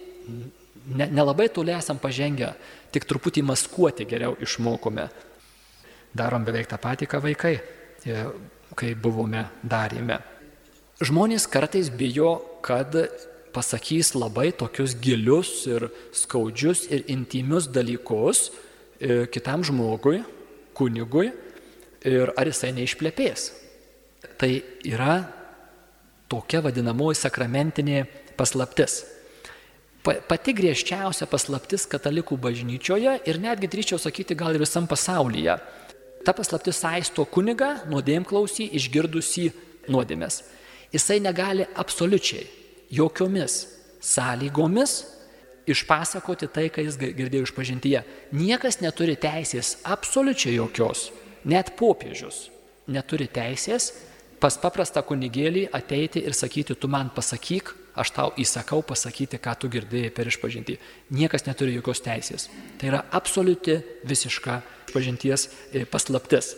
[0.86, 2.54] ne, ne toli esam pažengę,
[2.92, 5.08] tik truputį maskuoti geriau išmokome.
[6.14, 7.54] Darom beveik tą patį, ką vaikai,
[8.04, 8.24] e,
[8.74, 10.20] kai buvome darėme.
[11.00, 12.94] Žmonės kartais bijo, kad
[13.54, 18.50] pasakys labai tokius gilius ir skaudžius ir intimius dalykus
[19.00, 20.22] e, kitam žmogui,
[20.74, 21.30] kunigui
[22.06, 23.50] ir ar jisai neišplepės.
[24.40, 24.50] Tai
[24.86, 25.14] yra
[26.30, 28.04] tokia vadinamoji sakramentinė
[28.38, 29.02] paslaptis.
[30.00, 35.58] Pati griežčiausia paslaptis katalikų bažnyčioje ir netgi drįčiau sakyti gal ir visam pasaulyje.
[36.24, 39.50] Ta paslaptis saisto kunigą nuodėmklausį išgirdusi
[39.92, 40.40] nuodėmės.
[40.92, 42.46] Jisai negali absoliučiai
[42.96, 43.60] jokiomis
[44.00, 44.94] sąlygomis
[45.70, 48.00] išpasakoti tai, ką jis girdėjo iš pažintyje.
[48.32, 51.10] Niekas neturi teisės, absoliučiai jokios,
[51.44, 52.48] net popiežius
[52.90, 53.92] neturi teisės
[54.40, 59.70] pas paprastą kunigėlį ateiti ir sakyti, tu man pasakyk, aš tau įsakau pasakyti, ką tu
[59.72, 60.78] girdėjai per išpažinti.
[61.16, 62.48] Niekas neturi jokios teisės.
[62.78, 66.54] Tai yra absoliuti visiška išpažinties e, paslaptis.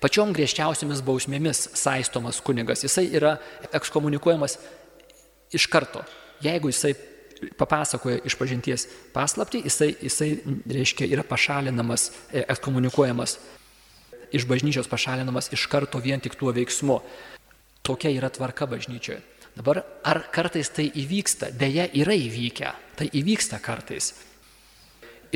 [0.00, 2.84] Pačiom griežčiausiamis bausmėmis saistomas kunigas.
[2.84, 3.36] Jisai yra
[3.76, 4.58] ekskomunikuojamas
[5.56, 6.04] iš karto.
[6.44, 6.92] Jeigu jisai
[7.56, 10.30] papasakoja išpažinties paslapti, jisai, jisai
[10.68, 13.38] reiškia, yra pašalinamas, e, ekskomunikuojamas,
[14.32, 17.00] iš bažnyčios pašalinamas iš karto vien tik tuo veiksmu.
[17.86, 19.20] Tokia yra tvarka bažnyčioje.
[19.56, 21.50] Dabar ar kartais tai įvyksta?
[21.56, 22.72] Deja, yra įvykę.
[22.96, 24.12] Tai įvyksta kartais.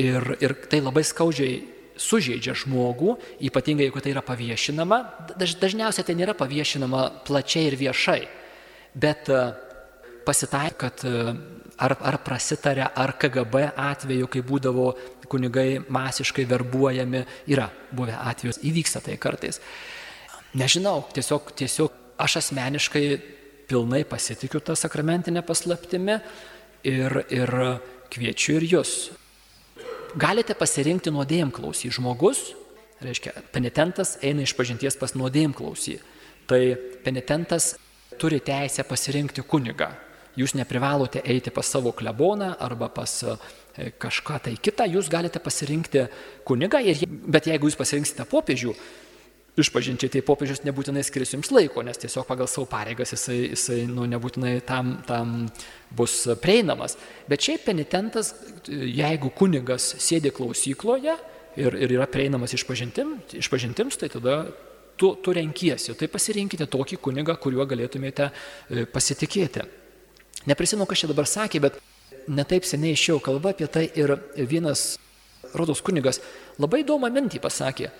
[0.01, 1.57] Ir, ir tai labai skaudžiai
[2.01, 3.15] sužeidžia žmogų,
[3.49, 5.01] ypatingai jeigu tai yra paviešinama.
[5.37, 8.21] Daž, dažniausiai tai nėra paviešinama plačiai ir viešai.
[9.01, 9.51] Bet uh,
[10.25, 11.33] pasitaiko, kad e,
[11.81, 14.87] ar, ar prasitarė, ar KGB atveju, kai būdavo
[15.31, 19.61] kunigai masiškai verbuojami, yra buvę atvejus, įvyksta tai kartais.
[20.57, 23.05] Nežinau, tiesiog, tiesiog aš asmeniškai
[23.71, 26.19] pilnai pasitikiu tą sakramentinę paslaptimi
[26.83, 27.51] ir, ir
[28.11, 28.95] kviečiu ir jūs.
[30.19, 31.93] Galite pasirinkti nuodėmklausį.
[31.95, 32.49] Žmogus,
[33.03, 35.99] reiškia, penitentas eina iš pažinties pas nuodėmklausį.
[36.51, 36.61] Tai
[37.05, 37.75] penitentas
[38.19, 39.91] turi teisę pasirinkti kunigą.
[40.35, 43.35] Jūs neprivalote eiti pas savo kleboną arba pas e,
[43.99, 46.05] kažką tai kitą, jūs galite pasirinkti
[46.47, 48.75] kunigą, ir, bet jeigu jūs pasirinksite popiežių,
[49.59, 54.05] išpažinčiai, tai popiežius nebūtinai skirs jums laiko, nes tiesiog pagal savo pareigas jisai, jisai nu,
[54.09, 55.35] nebūtinai tam, tam
[55.95, 56.95] bus prieinamas.
[57.27, 58.33] Bet šiaip penitentas,
[58.69, 61.17] jeigu kunigas sėdi klausykloje
[61.59, 64.39] ir, ir yra prieinamas išpažintim, išpažintims, tai tada
[64.95, 69.67] tu, tu renkiesi, tai pasirinkite tokį kunigą, kuriuo galėtumėte e, pasitikėti.
[70.47, 71.79] Neprisimenu, kas čia dabar sakė, bet
[72.31, 74.95] netaip seniai išėjau kalba apie tai ir vienas
[75.57, 76.21] rodos kunigas
[76.61, 77.91] labai įdomą mintį pasakė.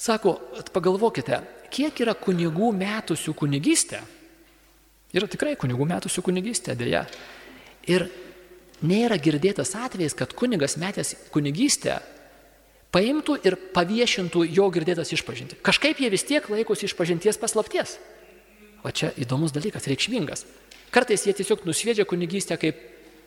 [0.00, 0.38] Sako,
[0.72, 4.00] pagalvokite, kiek yra kunigų metusių kunigystę.
[5.12, 7.02] Yra tikrai kunigų metusių kunigystę, dėja.
[7.90, 8.06] Ir
[8.80, 11.98] nėra girdėtas atvejis, kad kunigas metęs kunigystę
[12.94, 15.58] paimtų ir paviešintų jo girdėtas išpažinti.
[15.66, 17.98] Kažkaip jie vis tiek laikosi išpažinties paslapties.
[18.80, 20.46] O čia įdomus dalykas, reikšmingas.
[20.94, 22.80] Kartais jie tiesiog nusviedžia kunigystę kaip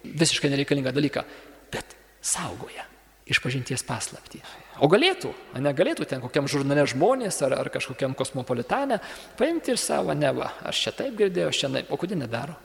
[0.04, 1.24] visiškai nereikalingą dalyką,
[1.72, 2.90] bet saugoja
[3.30, 4.42] išpažinties paslapti.
[4.84, 5.32] O galėtų,
[5.62, 9.00] negalėtų ten kokiam žurnale žmonės ar, ar kažkokiam kosmopolitane
[9.40, 10.50] paimti ir savo nevą.
[10.68, 12.58] Aš čia taip girdėjau, aš čia taip, o kodėl nedaro?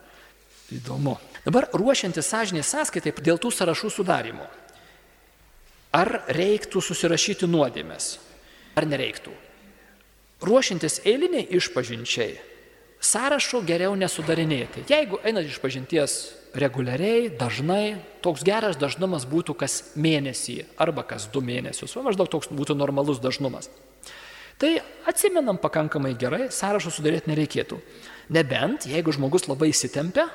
[0.75, 1.17] Įdomu.
[1.47, 4.49] Dabar ruošiantis sąžinės sąskaitai dėl tų sąrašų sudarimo.
[5.97, 8.19] Ar reiktų susirašyti nuodėmės?
[8.77, 9.33] Ar nereiktų?
[10.45, 12.37] Ruošiantis eiliniai išpažinčiai,
[13.01, 14.85] sąrašo geriau nesudarinėti.
[14.91, 16.19] Jeigu einat iš pažinties
[16.57, 22.51] reguliariai, dažnai, toks geras dažnumas būtų kas mėnesį arba kas du mėnesius, o maždaug toks
[22.53, 23.71] būtų normalus dažnumas.
[24.59, 24.73] Tai
[25.07, 27.79] atsimenam pakankamai gerai, sąrašo sudaryti nereikėtų.
[28.35, 30.27] Nebent, jeigu žmogus labai įsitempia,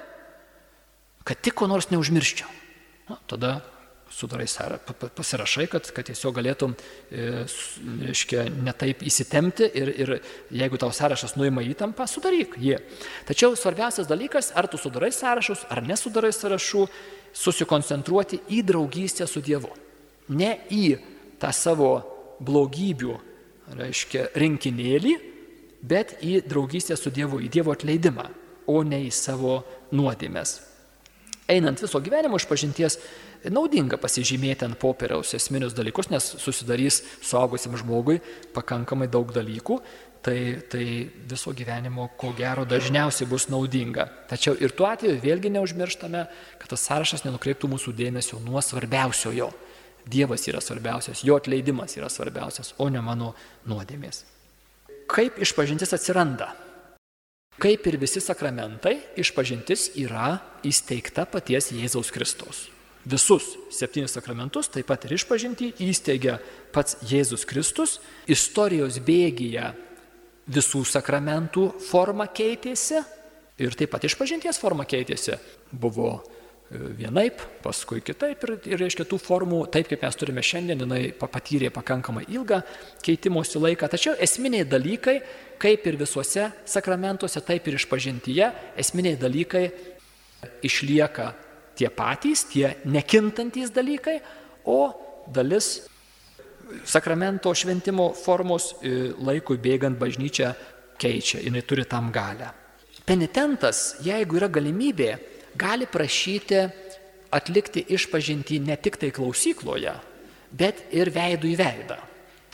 [1.27, 2.47] kad tik ko nors neužmirščiau.
[3.09, 3.57] Na, tada
[4.13, 4.45] sudarai
[5.15, 6.75] pasirašai, kad, kad tiesiog galėtum,
[7.09, 7.43] e,
[8.05, 10.13] reiškia, netaip įsitemti ir, ir
[10.53, 12.77] jeigu tau sąrašas nuima įtampą, sudaryk jį.
[13.29, 16.87] Tačiau svarbiausias dalykas, ar tu sudarai sąrašus, ar nesudarai sąrašų,
[17.33, 19.71] susikoncentruoti į draugystę su Dievu.
[20.37, 20.85] Ne į
[21.41, 21.93] tą savo
[22.43, 23.15] blogybių,
[23.79, 25.15] reiškia, rinkinėlį,
[25.83, 28.29] bet į draugystę su Dievu, į Dievo atleidimą,
[28.69, 29.61] o ne į savo
[29.95, 30.59] nuodėmės.
[31.51, 32.97] Einant viso gyvenimo išpažinties
[33.51, 38.19] naudinga pasižymėti ant popieriaus esminius dalykus, nes susidarys suaugusiam žmogui
[38.55, 39.79] pakankamai daug dalykų,
[40.23, 40.39] tai,
[40.71, 40.85] tai
[41.29, 44.07] viso gyvenimo ko gero dažniausiai bus naudinga.
[44.31, 46.25] Tačiau ir tuo atveju vėlgi neužmirštame,
[46.61, 49.51] kad tas sąrašas nenukreiptų mūsų dėmesio nuo svarbiausiojo.
[50.03, 53.31] Dievas yra svarbiausias, jo atleidimas yra svarbiausias, o ne mano
[53.71, 54.25] nuodėmės.
[55.07, 56.49] Kaip išpažintis atsiranda?
[57.61, 62.65] Kaip ir visi sakramentai, išpažintis yra įsteigta paties Jėzaus Kristaus.
[63.03, 66.37] Visus septynis sakramentus, taip pat ir išpažinti, įsteigia
[66.71, 67.97] pats Jėzus Kristus.
[68.31, 69.73] Istorijos bėgyje
[70.53, 73.01] visų sakramentų forma keitėsi
[73.59, 75.35] ir taip pat išpažinties forma keitėsi.
[75.71, 76.21] Buvo
[76.73, 81.69] vienaip, paskui kitaip ir, ir iš kitų formų, taip kaip mes turime šiandien, jinai patyrė
[81.73, 82.61] pakankamai ilgą
[83.03, 83.89] keitimosi laiką.
[83.91, 85.19] Tačiau esminiai dalykai,
[85.61, 88.49] kaip ir visuose sakramentuose, taip ir išpažintyje,
[88.81, 89.67] esminiai dalykai
[90.65, 91.33] išlieka
[91.77, 94.19] tie patys, tie nekintantys dalykai,
[94.65, 94.93] o
[95.33, 95.83] dalis
[96.85, 100.53] sakramento šventimo formos e, laikui bėgant bažnyčia
[100.99, 102.51] keičia, jinai turi tam galę.
[103.03, 105.11] Penitentas, jeigu yra galimybė,
[105.59, 106.61] gali prašyti
[107.33, 109.93] atlikti išpažinti ne tik tai klausykloje,
[110.53, 111.99] bet ir veidų į veidą.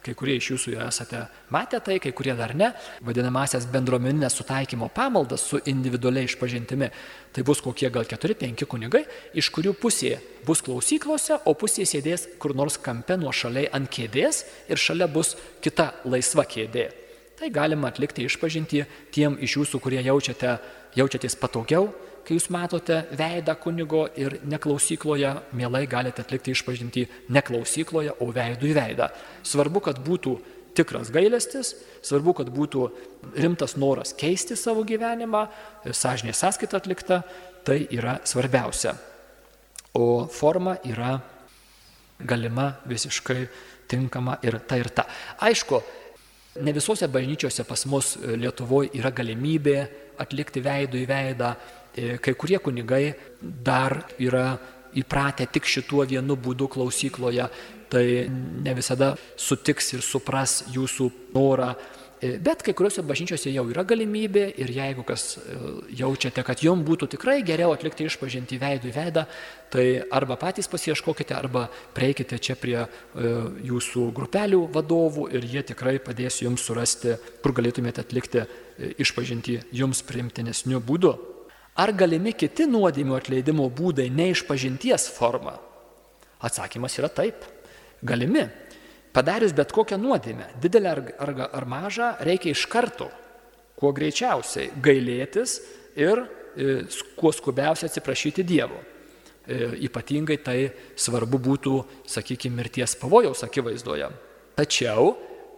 [0.04, 2.72] Kai kurie iš jūsų jau esate matę tai, kai kurie dar ne,
[3.04, 6.90] vadinamasias bendruomeninės sutaikymo pamaldas su individualiai išpažintimi.
[7.36, 9.04] Tai bus kokie gal 4-5 kunigai,
[9.38, 10.16] iš kurių pusė
[10.48, 15.36] bus klausyklose, o pusė sėdės kur nors kampe nuo šaliai ant kėdės ir šalia bus
[15.62, 16.90] kita laisva kėdė.
[17.40, 18.86] Tai galima atlikti išpažinti
[19.16, 20.58] tiem iš jūsų, kurie jaučiate,
[21.00, 21.92] jaučiatės patogiau,
[22.30, 28.76] kai jūs matote veidą kunigo ir neklausykloje, mielai galite atlikti išpažinti neklausykloje, o veidų į
[28.78, 29.08] veidą.
[29.42, 30.36] Svarbu, kad būtų
[30.78, 31.74] tikras gailestis,
[32.06, 32.84] svarbu, kad būtų
[33.42, 35.48] rimtas noras keisti savo gyvenimą,
[35.90, 37.24] sąžinė sąskaita atlikta,
[37.66, 38.94] tai yra svarbiausia.
[39.98, 41.16] O forma yra
[42.22, 43.42] galima visiškai
[43.90, 45.08] tinkama ir ta ir ta.
[45.42, 45.82] Aišku,
[46.62, 49.80] ne visose bažnyčiose pas mus Lietuvoje yra galimybė
[50.22, 51.54] atlikti veidų į veidą,
[51.96, 54.58] kai kurie kunigai dar yra
[54.98, 57.48] įpratę tik šituo vienu būdu klausykloje,
[57.90, 61.74] tai ne visada sutiks ir supras jūsų norą.
[62.20, 65.56] E, bet kai kuriuose bažnyčiose jau yra galimybė ir jeigu kas e,
[66.02, 69.24] jaučiate, kad jums būtų tikrai geriau atlikti išpažinti veidų į veidą,
[69.72, 72.82] tai arba patys pasieškokite, arba prieikite čia prie
[73.16, 78.44] jūsų grupelių vadovų ir jie tikrai padės jums surasti, kur galėtumėte atlikti
[79.00, 81.16] išpažinti jums primtinesniu būdu.
[81.80, 85.56] Ar galimi kiti nuodėmių atleidimo būdai ne iš pažinties forma?
[86.44, 87.46] Atsakymas yra taip.
[88.04, 88.44] Galimi.
[89.16, 93.08] Padarius bet kokią nuodėmę, didelę ar, ar, ar mažą, reikia iš karto,
[93.80, 95.56] kuo greičiausiai gailėtis
[95.98, 96.84] ir e,
[97.18, 98.78] kuo skubiausiai atsiprašyti Dievo.
[99.50, 100.58] E, ypatingai tai
[100.94, 101.74] svarbu būtų,
[102.06, 104.12] sakykime, mirties pavojaus akivaizdoje.
[104.60, 105.16] Tačiau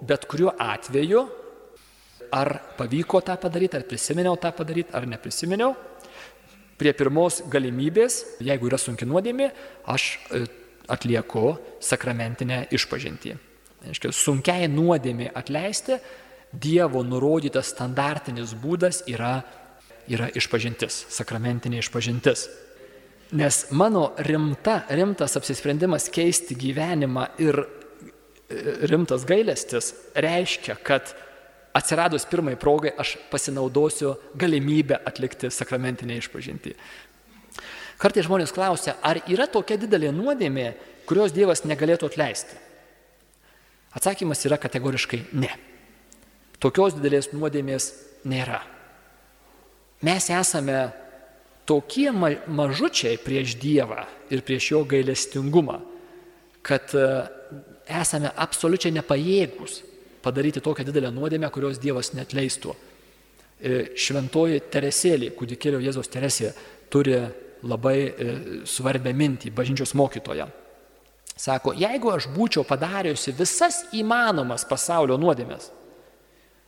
[0.07, 1.25] bet kuriuo atveju,
[2.31, 5.75] ar pavyko tą padaryti, ar prisiminiau tą padaryti, ar neprisiminiau,
[6.81, 9.51] prie pirmos galimybės, jeigu yra sunki nuodėmė,
[9.93, 10.43] aš e,
[10.89, 13.35] atlieku sakramentinę išpažintį.
[13.91, 16.01] Aiškia, sunkiai nuodėmė atleisti,
[16.51, 19.37] Dievo nurodytas standartinis būdas yra,
[20.11, 22.49] yra išpažintis, sakramentinė išpažintis.
[23.39, 27.67] Nes mano rimta, rimtas apsisprendimas keisti gyvenimą ir e,
[28.91, 31.13] rimtas gailestis reiškia, kad
[31.73, 36.75] atsiradus pirmai progai aš pasinaudosiu galimybę atlikti sakramentinę išpažinti.
[38.01, 40.71] Kartai žmonės klausia, ar yra tokia didelė nuodėmė,
[41.05, 42.57] kurios Dievas negalėtų atleisti?
[43.93, 45.51] Atsakymas yra kategoriškai ne.
[46.61, 47.91] Tokios didelės nuodėmės
[48.25, 48.61] nėra.
[50.01, 50.89] Mes esame
[51.69, 55.77] tokie mažučiai prieš Dievą ir prieš jo gailestingumą,
[56.65, 57.05] kad e,
[58.01, 59.81] esame absoliučiai nepajėgus
[60.23, 62.75] padaryti tokią didelę nuodėmę, kurios Dievas netleistų.
[63.61, 66.51] E, šventoji Teresėlė, kūdikėlio Jėzos Teresė,
[66.89, 67.19] turi
[67.67, 68.33] labai e,
[68.65, 70.47] svarbę mintį, bažnyčios mokytoja.
[71.37, 75.71] Sako, jeigu aš būčiau padariusi visas įmanomas pasaulio nuodėmės,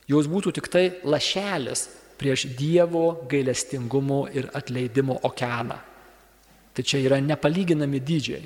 [0.09, 1.87] jos būtų tik tai lašelis
[2.17, 5.77] prieš Dievo gailestingumo ir atleidimo okeaną.
[6.73, 8.45] Tai čia yra nepalyginami dydžiai.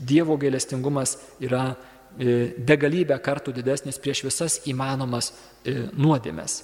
[0.00, 1.74] Dievo gailestingumas yra
[2.18, 5.30] begalybę kartų didesnis prieš visas įmanomas
[5.64, 6.60] e, nuodėmes.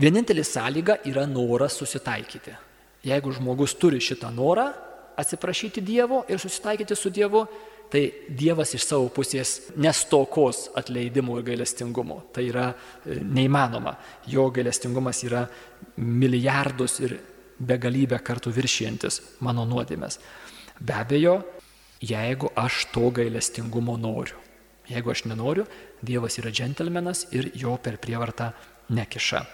[0.00, 2.54] Vienintelis sąlyga yra noras susitaikyti.
[3.04, 4.70] Jeigu žmogus turi šitą norą
[5.20, 7.44] atsiprašyti Dievo ir susitaikyti su Dievu,
[7.90, 12.22] tai Dievas iš savo pusės nestokos atleidimo ir gailestingumo.
[12.32, 13.96] Tai yra e, neįmanoma.
[14.30, 15.44] Jo gailestingumas yra
[16.00, 17.16] milijardus ir
[17.60, 20.20] begalybę kartų viršijantis mano nuodėmės.
[20.80, 21.40] Be abejo,
[22.00, 24.38] jeigu aš to gailestingumo noriu.
[24.90, 25.66] Jeigu aš nenoriu,
[26.02, 28.50] Dievas yra džentelmenas ir jo per prievartą
[28.90, 29.44] nekiša.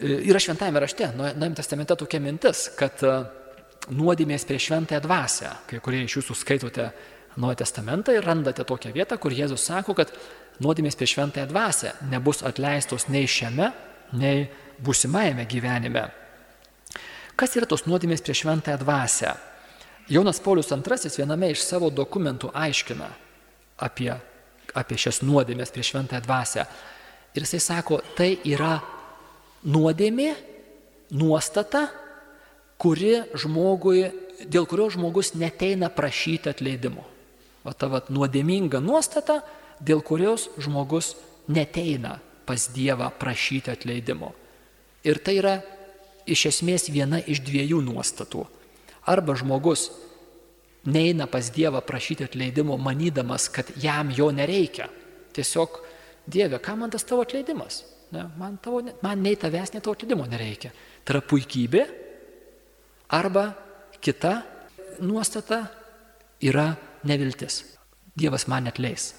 [0.00, 3.02] Yra šventajame rašte, Naujame testamente tokia mintis, kad
[3.94, 6.90] nuodėmės prieš šventąją dvasę, kai kurie iš jūsų skaitote
[7.36, 10.10] Naują testamentą ir randate tokią vietą, kur Jėzus sako, kad
[10.60, 13.70] nuodėmės prieš šventąją dvasę nebus atleistos nei šiame,
[14.18, 14.48] nei
[14.82, 16.08] būsimajame gyvenime.
[17.38, 19.36] Kas yra tos nuodėmės prieš šventąją dvasę?
[20.10, 23.08] Jonas Paulius II viename iš savo dokumentų aiškina
[23.78, 24.10] apie,
[24.78, 26.64] apie šias nuodėmės prieš šventąją dvasę.
[27.34, 28.78] Ir jisai sako, tai yra
[29.66, 30.32] nuodėmė,
[31.14, 31.86] nuostata,
[32.80, 34.08] kuri žmogui,
[34.48, 37.04] dėl kurio žmogus neteina prašyti atleidimo.
[37.64, 39.42] O ta vat, nuodėminga nuostata,
[39.80, 41.14] dėl kurios žmogus
[41.48, 42.18] neteina
[42.48, 44.32] pas Dievą prašyti atleidimo.
[45.04, 45.58] Ir tai yra
[46.28, 48.46] iš esmės viena iš dviejų nuostatų.
[49.08, 49.88] Arba žmogus
[50.84, 54.88] neina pas Dievą prašyti atleidimo, manydamas, kad jam jo nereikia.
[55.32, 55.80] Tiesiog,
[56.26, 57.84] Dieve, ką man tas tavo atleidimas?
[58.12, 60.72] Ne, man, tavo, man nei tavęs, nei tavo atleidimo nereikia.
[61.04, 61.82] Tai yra puikybė.
[63.16, 63.50] Arba
[64.02, 64.40] kita
[65.02, 65.64] nuostata
[66.42, 66.72] yra
[67.06, 67.62] neviltis.
[68.16, 69.12] Dievas man netleis.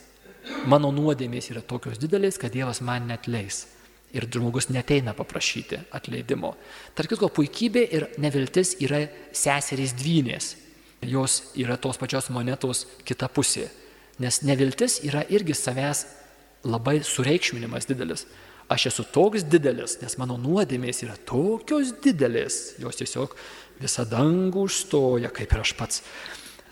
[0.69, 3.65] Mano nuodėmės yra tokios didelės, kad Dievas man netleis.
[4.11, 6.55] Ir žmogus neteina paprašyti atleidimo.
[6.97, 10.55] Tarkis, ko puikybė ir neviltis yra seserys dvynės.
[11.01, 13.69] Jos yra tos pačios monetos kita pusė.
[14.21, 16.05] Nes neviltis yra irgi savęs
[16.67, 18.27] labai sureikšminimas didelis.
[18.71, 22.77] Aš esu toks didelis, nes mano nuodėmės yra tokios didelės.
[22.79, 23.33] Jos tiesiog
[23.81, 26.03] visą dangų užstoja, kaip ir aš pats.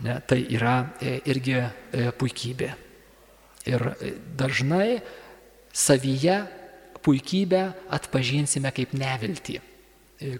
[0.05, 2.69] Ne, tai yra e, irgi e, puikybė.
[3.67, 5.01] Ir e, dažnai
[5.75, 6.37] savyje
[7.03, 7.65] puikybę
[7.97, 9.59] atpažinsime kaip neviltį.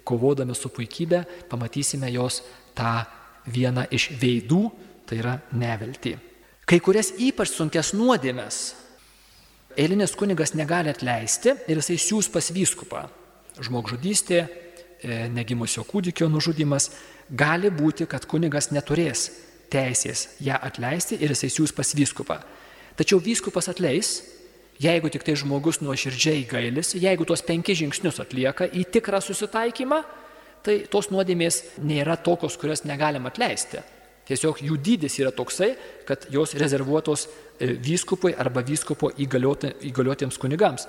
[0.04, 2.42] Kovodami su puikybė pamatysime jos
[2.76, 3.02] tą
[3.46, 4.64] vieną iš veidų,
[5.08, 6.16] tai yra neviltį.
[6.68, 8.60] Kai kurias ypač sunkes nuodėmės
[9.78, 13.06] eilinis kunigas negali atleisti ir jisai siūs pas vyskupą.
[13.60, 14.44] Žmogžudystė,
[15.34, 16.90] negimusio kūdikio nužudimas
[17.30, 19.30] gali būti, kad kunigas neturės
[19.70, 22.40] teisės ją atleisti ir jisai siūs pas vyskupą.
[22.98, 24.20] Tačiau vyskupas atleis,
[24.82, 30.02] jeigu tik tai žmogus nuoširdžiai gailis, jeigu tuos penkis žingsnius atlieka į tikrą susitaikymą,
[30.64, 33.82] tai tos nuodėmės nėra tokios, kurias negalim atleisti.
[34.30, 35.72] Tiesiog jų dydis yra toksai,
[36.06, 40.86] kad jos rezervuotos e, vyskupui arba vyskupo įgaliotiems kunigams.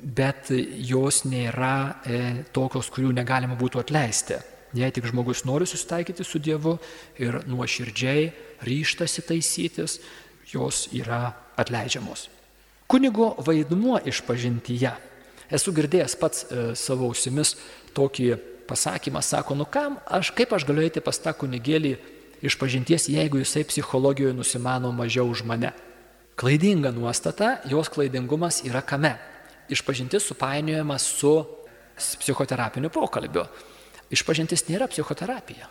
[0.00, 0.48] Bet
[0.88, 2.22] jos nėra e,
[2.56, 4.40] tokios, kurių negalima būtų atleisti.
[4.74, 6.76] Jei tik žmogus nori susitaikyti su Dievu
[7.18, 8.28] ir nuoširdžiai
[8.66, 9.98] ryštasi taisytis,
[10.50, 12.28] jos yra atleidžiamos.
[12.90, 14.92] Kunigo vaidmuo išpažintyje.
[15.50, 17.56] Esu girdėjęs pats e, savo ausimis
[17.94, 18.30] tokį
[18.70, 21.96] pasakymą, sako, nu kam aš, kaip aš galiu eiti pas tą kunigėlį
[22.46, 25.72] išpažinties, jeigu jisai psichologijoje nusimano mažiau už mane.
[26.40, 29.16] Klaidinga nuostata, jos klaidingumas yra kame.
[29.70, 31.34] Išpažintis supainiojamas su
[31.98, 33.44] psichoterapiniu pokalbiu.
[34.10, 35.68] Išpažintis nėra psichoterapija.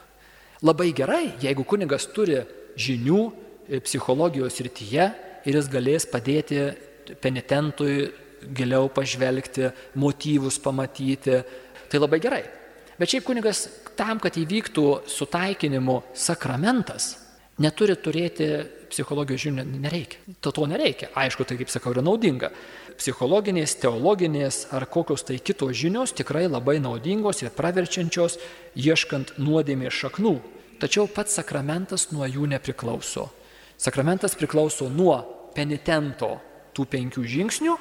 [0.61, 2.43] Labai gerai, jeigu kunigas turi
[2.79, 5.09] žinių e, psichologijos rytyje
[5.47, 6.61] ir jis galės padėti
[7.23, 8.11] penitentui
[8.55, 11.41] giliau pažvelgti, motyvus pamatyti,
[11.89, 12.43] tai labai gerai.
[12.99, 17.13] Bet šiaip kunigas tam, kad įvyktų sutaikinimo sakramentas,
[17.59, 18.49] neturi turėti
[18.89, 20.19] psichologijos žinių, nereikia.
[20.43, 21.11] To to nereikia.
[21.15, 22.51] Aišku, tai kaip sakau, yra naudinga
[22.99, 28.35] psichologinės, teologinės ar kokios tai kitos žinios tikrai labai naudingos ir praverčiančios,
[28.75, 30.35] ieškant nuodėmės šaknų.
[30.79, 33.29] Tačiau pats sakramentas nuo jų nepriklauso.
[33.79, 35.21] Sakramentas priklauso nuo
[35.55, 36.35] penitento
[36.75, 37.75] tų penkių žingsnių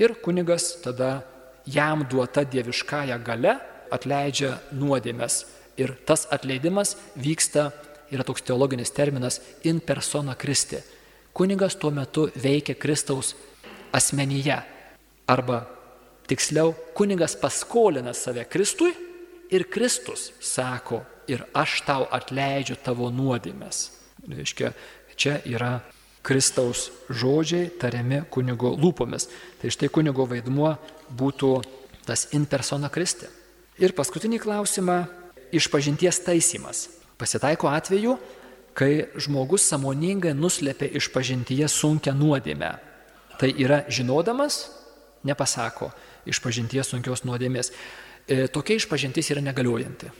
[0.00, 1.22] ir kunigas tada
[1.64, 3.56] jam duota dieviškąją gale
[3.92, 5.44] atleidžia nuodėmės.
[5.80, 7.70] Ir tas atleidimas vyksta,
[8.10, 10.82] yra toks teologinis terminas, in persona Kristi.
[11.32, 13.34] Kunigas tuo metu veikia Kristaus
[13.92, 14.58] asmenyje.
[15.30, 15.62] Arba
[16.26, 18.92] tiksliau, kunigas paskolina save Kristui
[19.50, 23.88] ir Kristus sako, ir aš tau atleidžiu tavo nuodėmės.
[24.28, 24.72] Reiškia,
[25.16, 25.78] čia yra
[26.22, 29.28] Kristaus žodžiai tariami kunigo lūpomis.
[29.60, 30.74] Tai štai kunigo vaidmuo
[31.16, 31.52] būtų
[32.06, 33.30] tas in persona Kristi.
[33.80, 35.06] Ir paskutinį klausimą-
[35.58, 36.88] išpažinties taisymas.
[37.18, 38.18] Pasitaiko atveju,
[38.74, 42.90] kai žmogus samoningai nuslėpia išpažintyje sunkę nuodėmę
[43.40, 44.66] Tai yra žinodamas,
[45.24, 45.88] nepasako
[46.28, 47.70] išpažinties sunkios nuodėmės.
[48.28, 50.10] E, tokia išpažintis yra negaliojanti.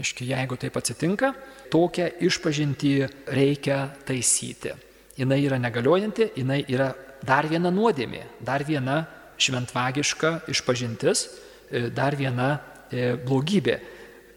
[0.00, 1.34] Aiškiai, jeigu taip atsitinka,
[1.68, 2.92] tokią išpažintį
[3.36, 4.72] reikia taisyti.
[5.18, 6.94] Jis yra negaliojanti, jinai yra
[7.26, 9.02] dar viena nuodėmė, dar viena
[9.36, 11.26] šventvagiška išpažintis,
[11.68, 13.78] e, dar viena blogybė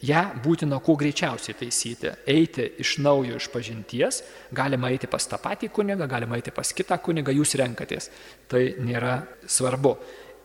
[0.04, 4.22] ją būtina kuo greičiausiai taisyti, eiti iš naujo iš pažinties,
[4.56, 8.10] galima eiti pas tą patį kunigą, galima eiti pas kitą kunigą, jūs renkatės,
[8.52, 9.96] tai nėra svarbu.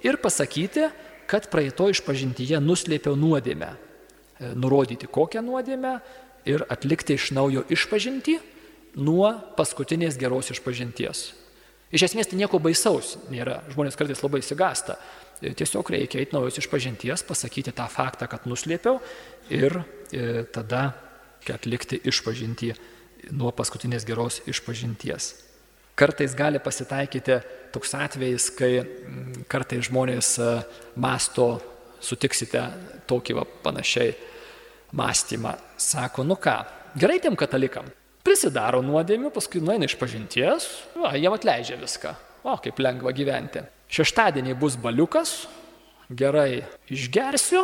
[0.06, 0.86] Ir pasakyti,
[1.28, 3.72] kad praeito išpažintyje nuslėpiau nuodėmę.
[4.38, 5.98] E, nurodyti kokią nuodėmę
[6.48, 8.38] ir atlikti iš naujo išpažinti
[9.02, 11.24] nuo paskutinės geros išpažinties.
[11.90, 13.62] Iš esmės tai nieko baisaus nėra.
[13.72, 14.98] Žmonės kartais labai įsigasta.
[15.42, 18.98] E, tiesiog reikia eiti naujos išpažinties, pasakyti tą faktą, kad nuslėpiau
[19.54, 19.80] ir
[20.10, 20.90] e, tada
[21.48, 22.72] atlikti išpažinti
[23.32, 25.30] nuo paskutinės geros išpažinties.
[25.98, 27.38] Kartais gali pasitaikyti
[27.74, 30.50] toks atvejis, kai mm, kartais žmonės e,
[31.00, 31.48] masto,
[32.04, 32.62] sutiksite
[33.10, 34.12] tokį va, panašiai
[34.98, 35.56] mąstymą.
[35.78, 36.60] Sako, nu ką,
[36.98, 37.88] gerai tiem katalikam.
[38.26, 40.68] Prisidaro nuodėmių, paskui nueina iš pažinties,
[40.98, 42.14] va, jiem atleidžia viską.
[42.44, 43.64] O, kaip lengva gyventi.
[43.88, 45.46] Šeštadienį bus baliukas,
[46.12, 47.62] gerai išgersiu,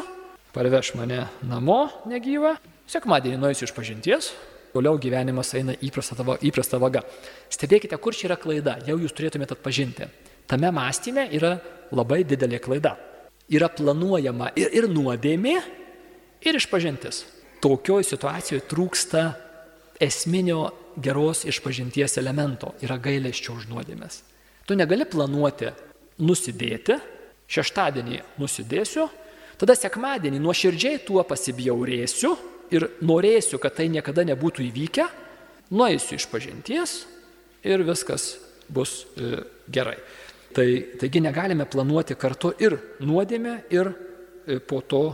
[0.56, 2.54] parveš mane namo negyvą,
[2.88, 4.30] sekmadienį nueisiu iš pažinties,
[4.72, 7.04] toliau gyvenimas eina įprasta, tavo, įprasta vaga.
[7.52, 10.08] Stebėkite, kur čia yra klaida, jau jūs turėtumėte atpažinti.
[10.48, 11.58] Tame mąstyme yra
[11.92, 12.96] labai didelė klaida.
[13.52, 15.58] Yra planuojama ir, ir nuodėmė,
[16.40, 17.22] ir išpažintis.
[17.64, 19.26] Tokioje situacijoje trūksta
[20.00, 24.22] esminio geros išpažinties elemento, yra gailesčio už nuodėmės.
[24.64, 25.68] Tu negali planuoti
[26.22, 26.98] nusidėti,
[27.50, 29.08] šeštadienį nusidėsiu,
[29.60, 32.34] tada sekmadienį nuoširdžiai tuo pasibjaurėsiu,
[32.74, 35.06] ir norėsiu, kad tai niekada nebūtų įvykę,
[35.74, 36.96] nueisiu iš pažinties
[37.64, 38.34] ir viskas
[38.68, 39.98] bus e, gerai.
[40.54, 40.66] Tai,
[41.00, 45.04] taigi negalime planuoti kartu ir nuodėmę, ir e, po to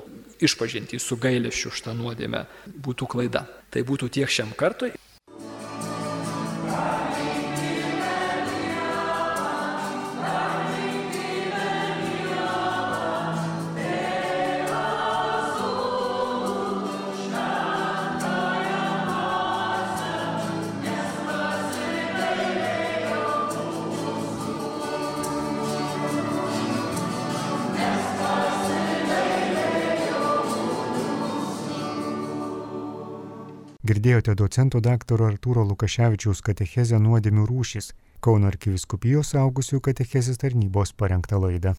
[0.40, 3.46] išpažinti su gailėšiu už tą nuodėmę būtų klaida.
[3.70, 4.92] Tai būtų tiek šiam kartui.
[34.01, 37.90] Girdėjote docento daktaro Artūro Lukaševičiaus katechezę nuodėmių rūšis
[38.24, 41.68] Kauno arkiviskupijos augusių katechezės tarnybos parengtą laidą.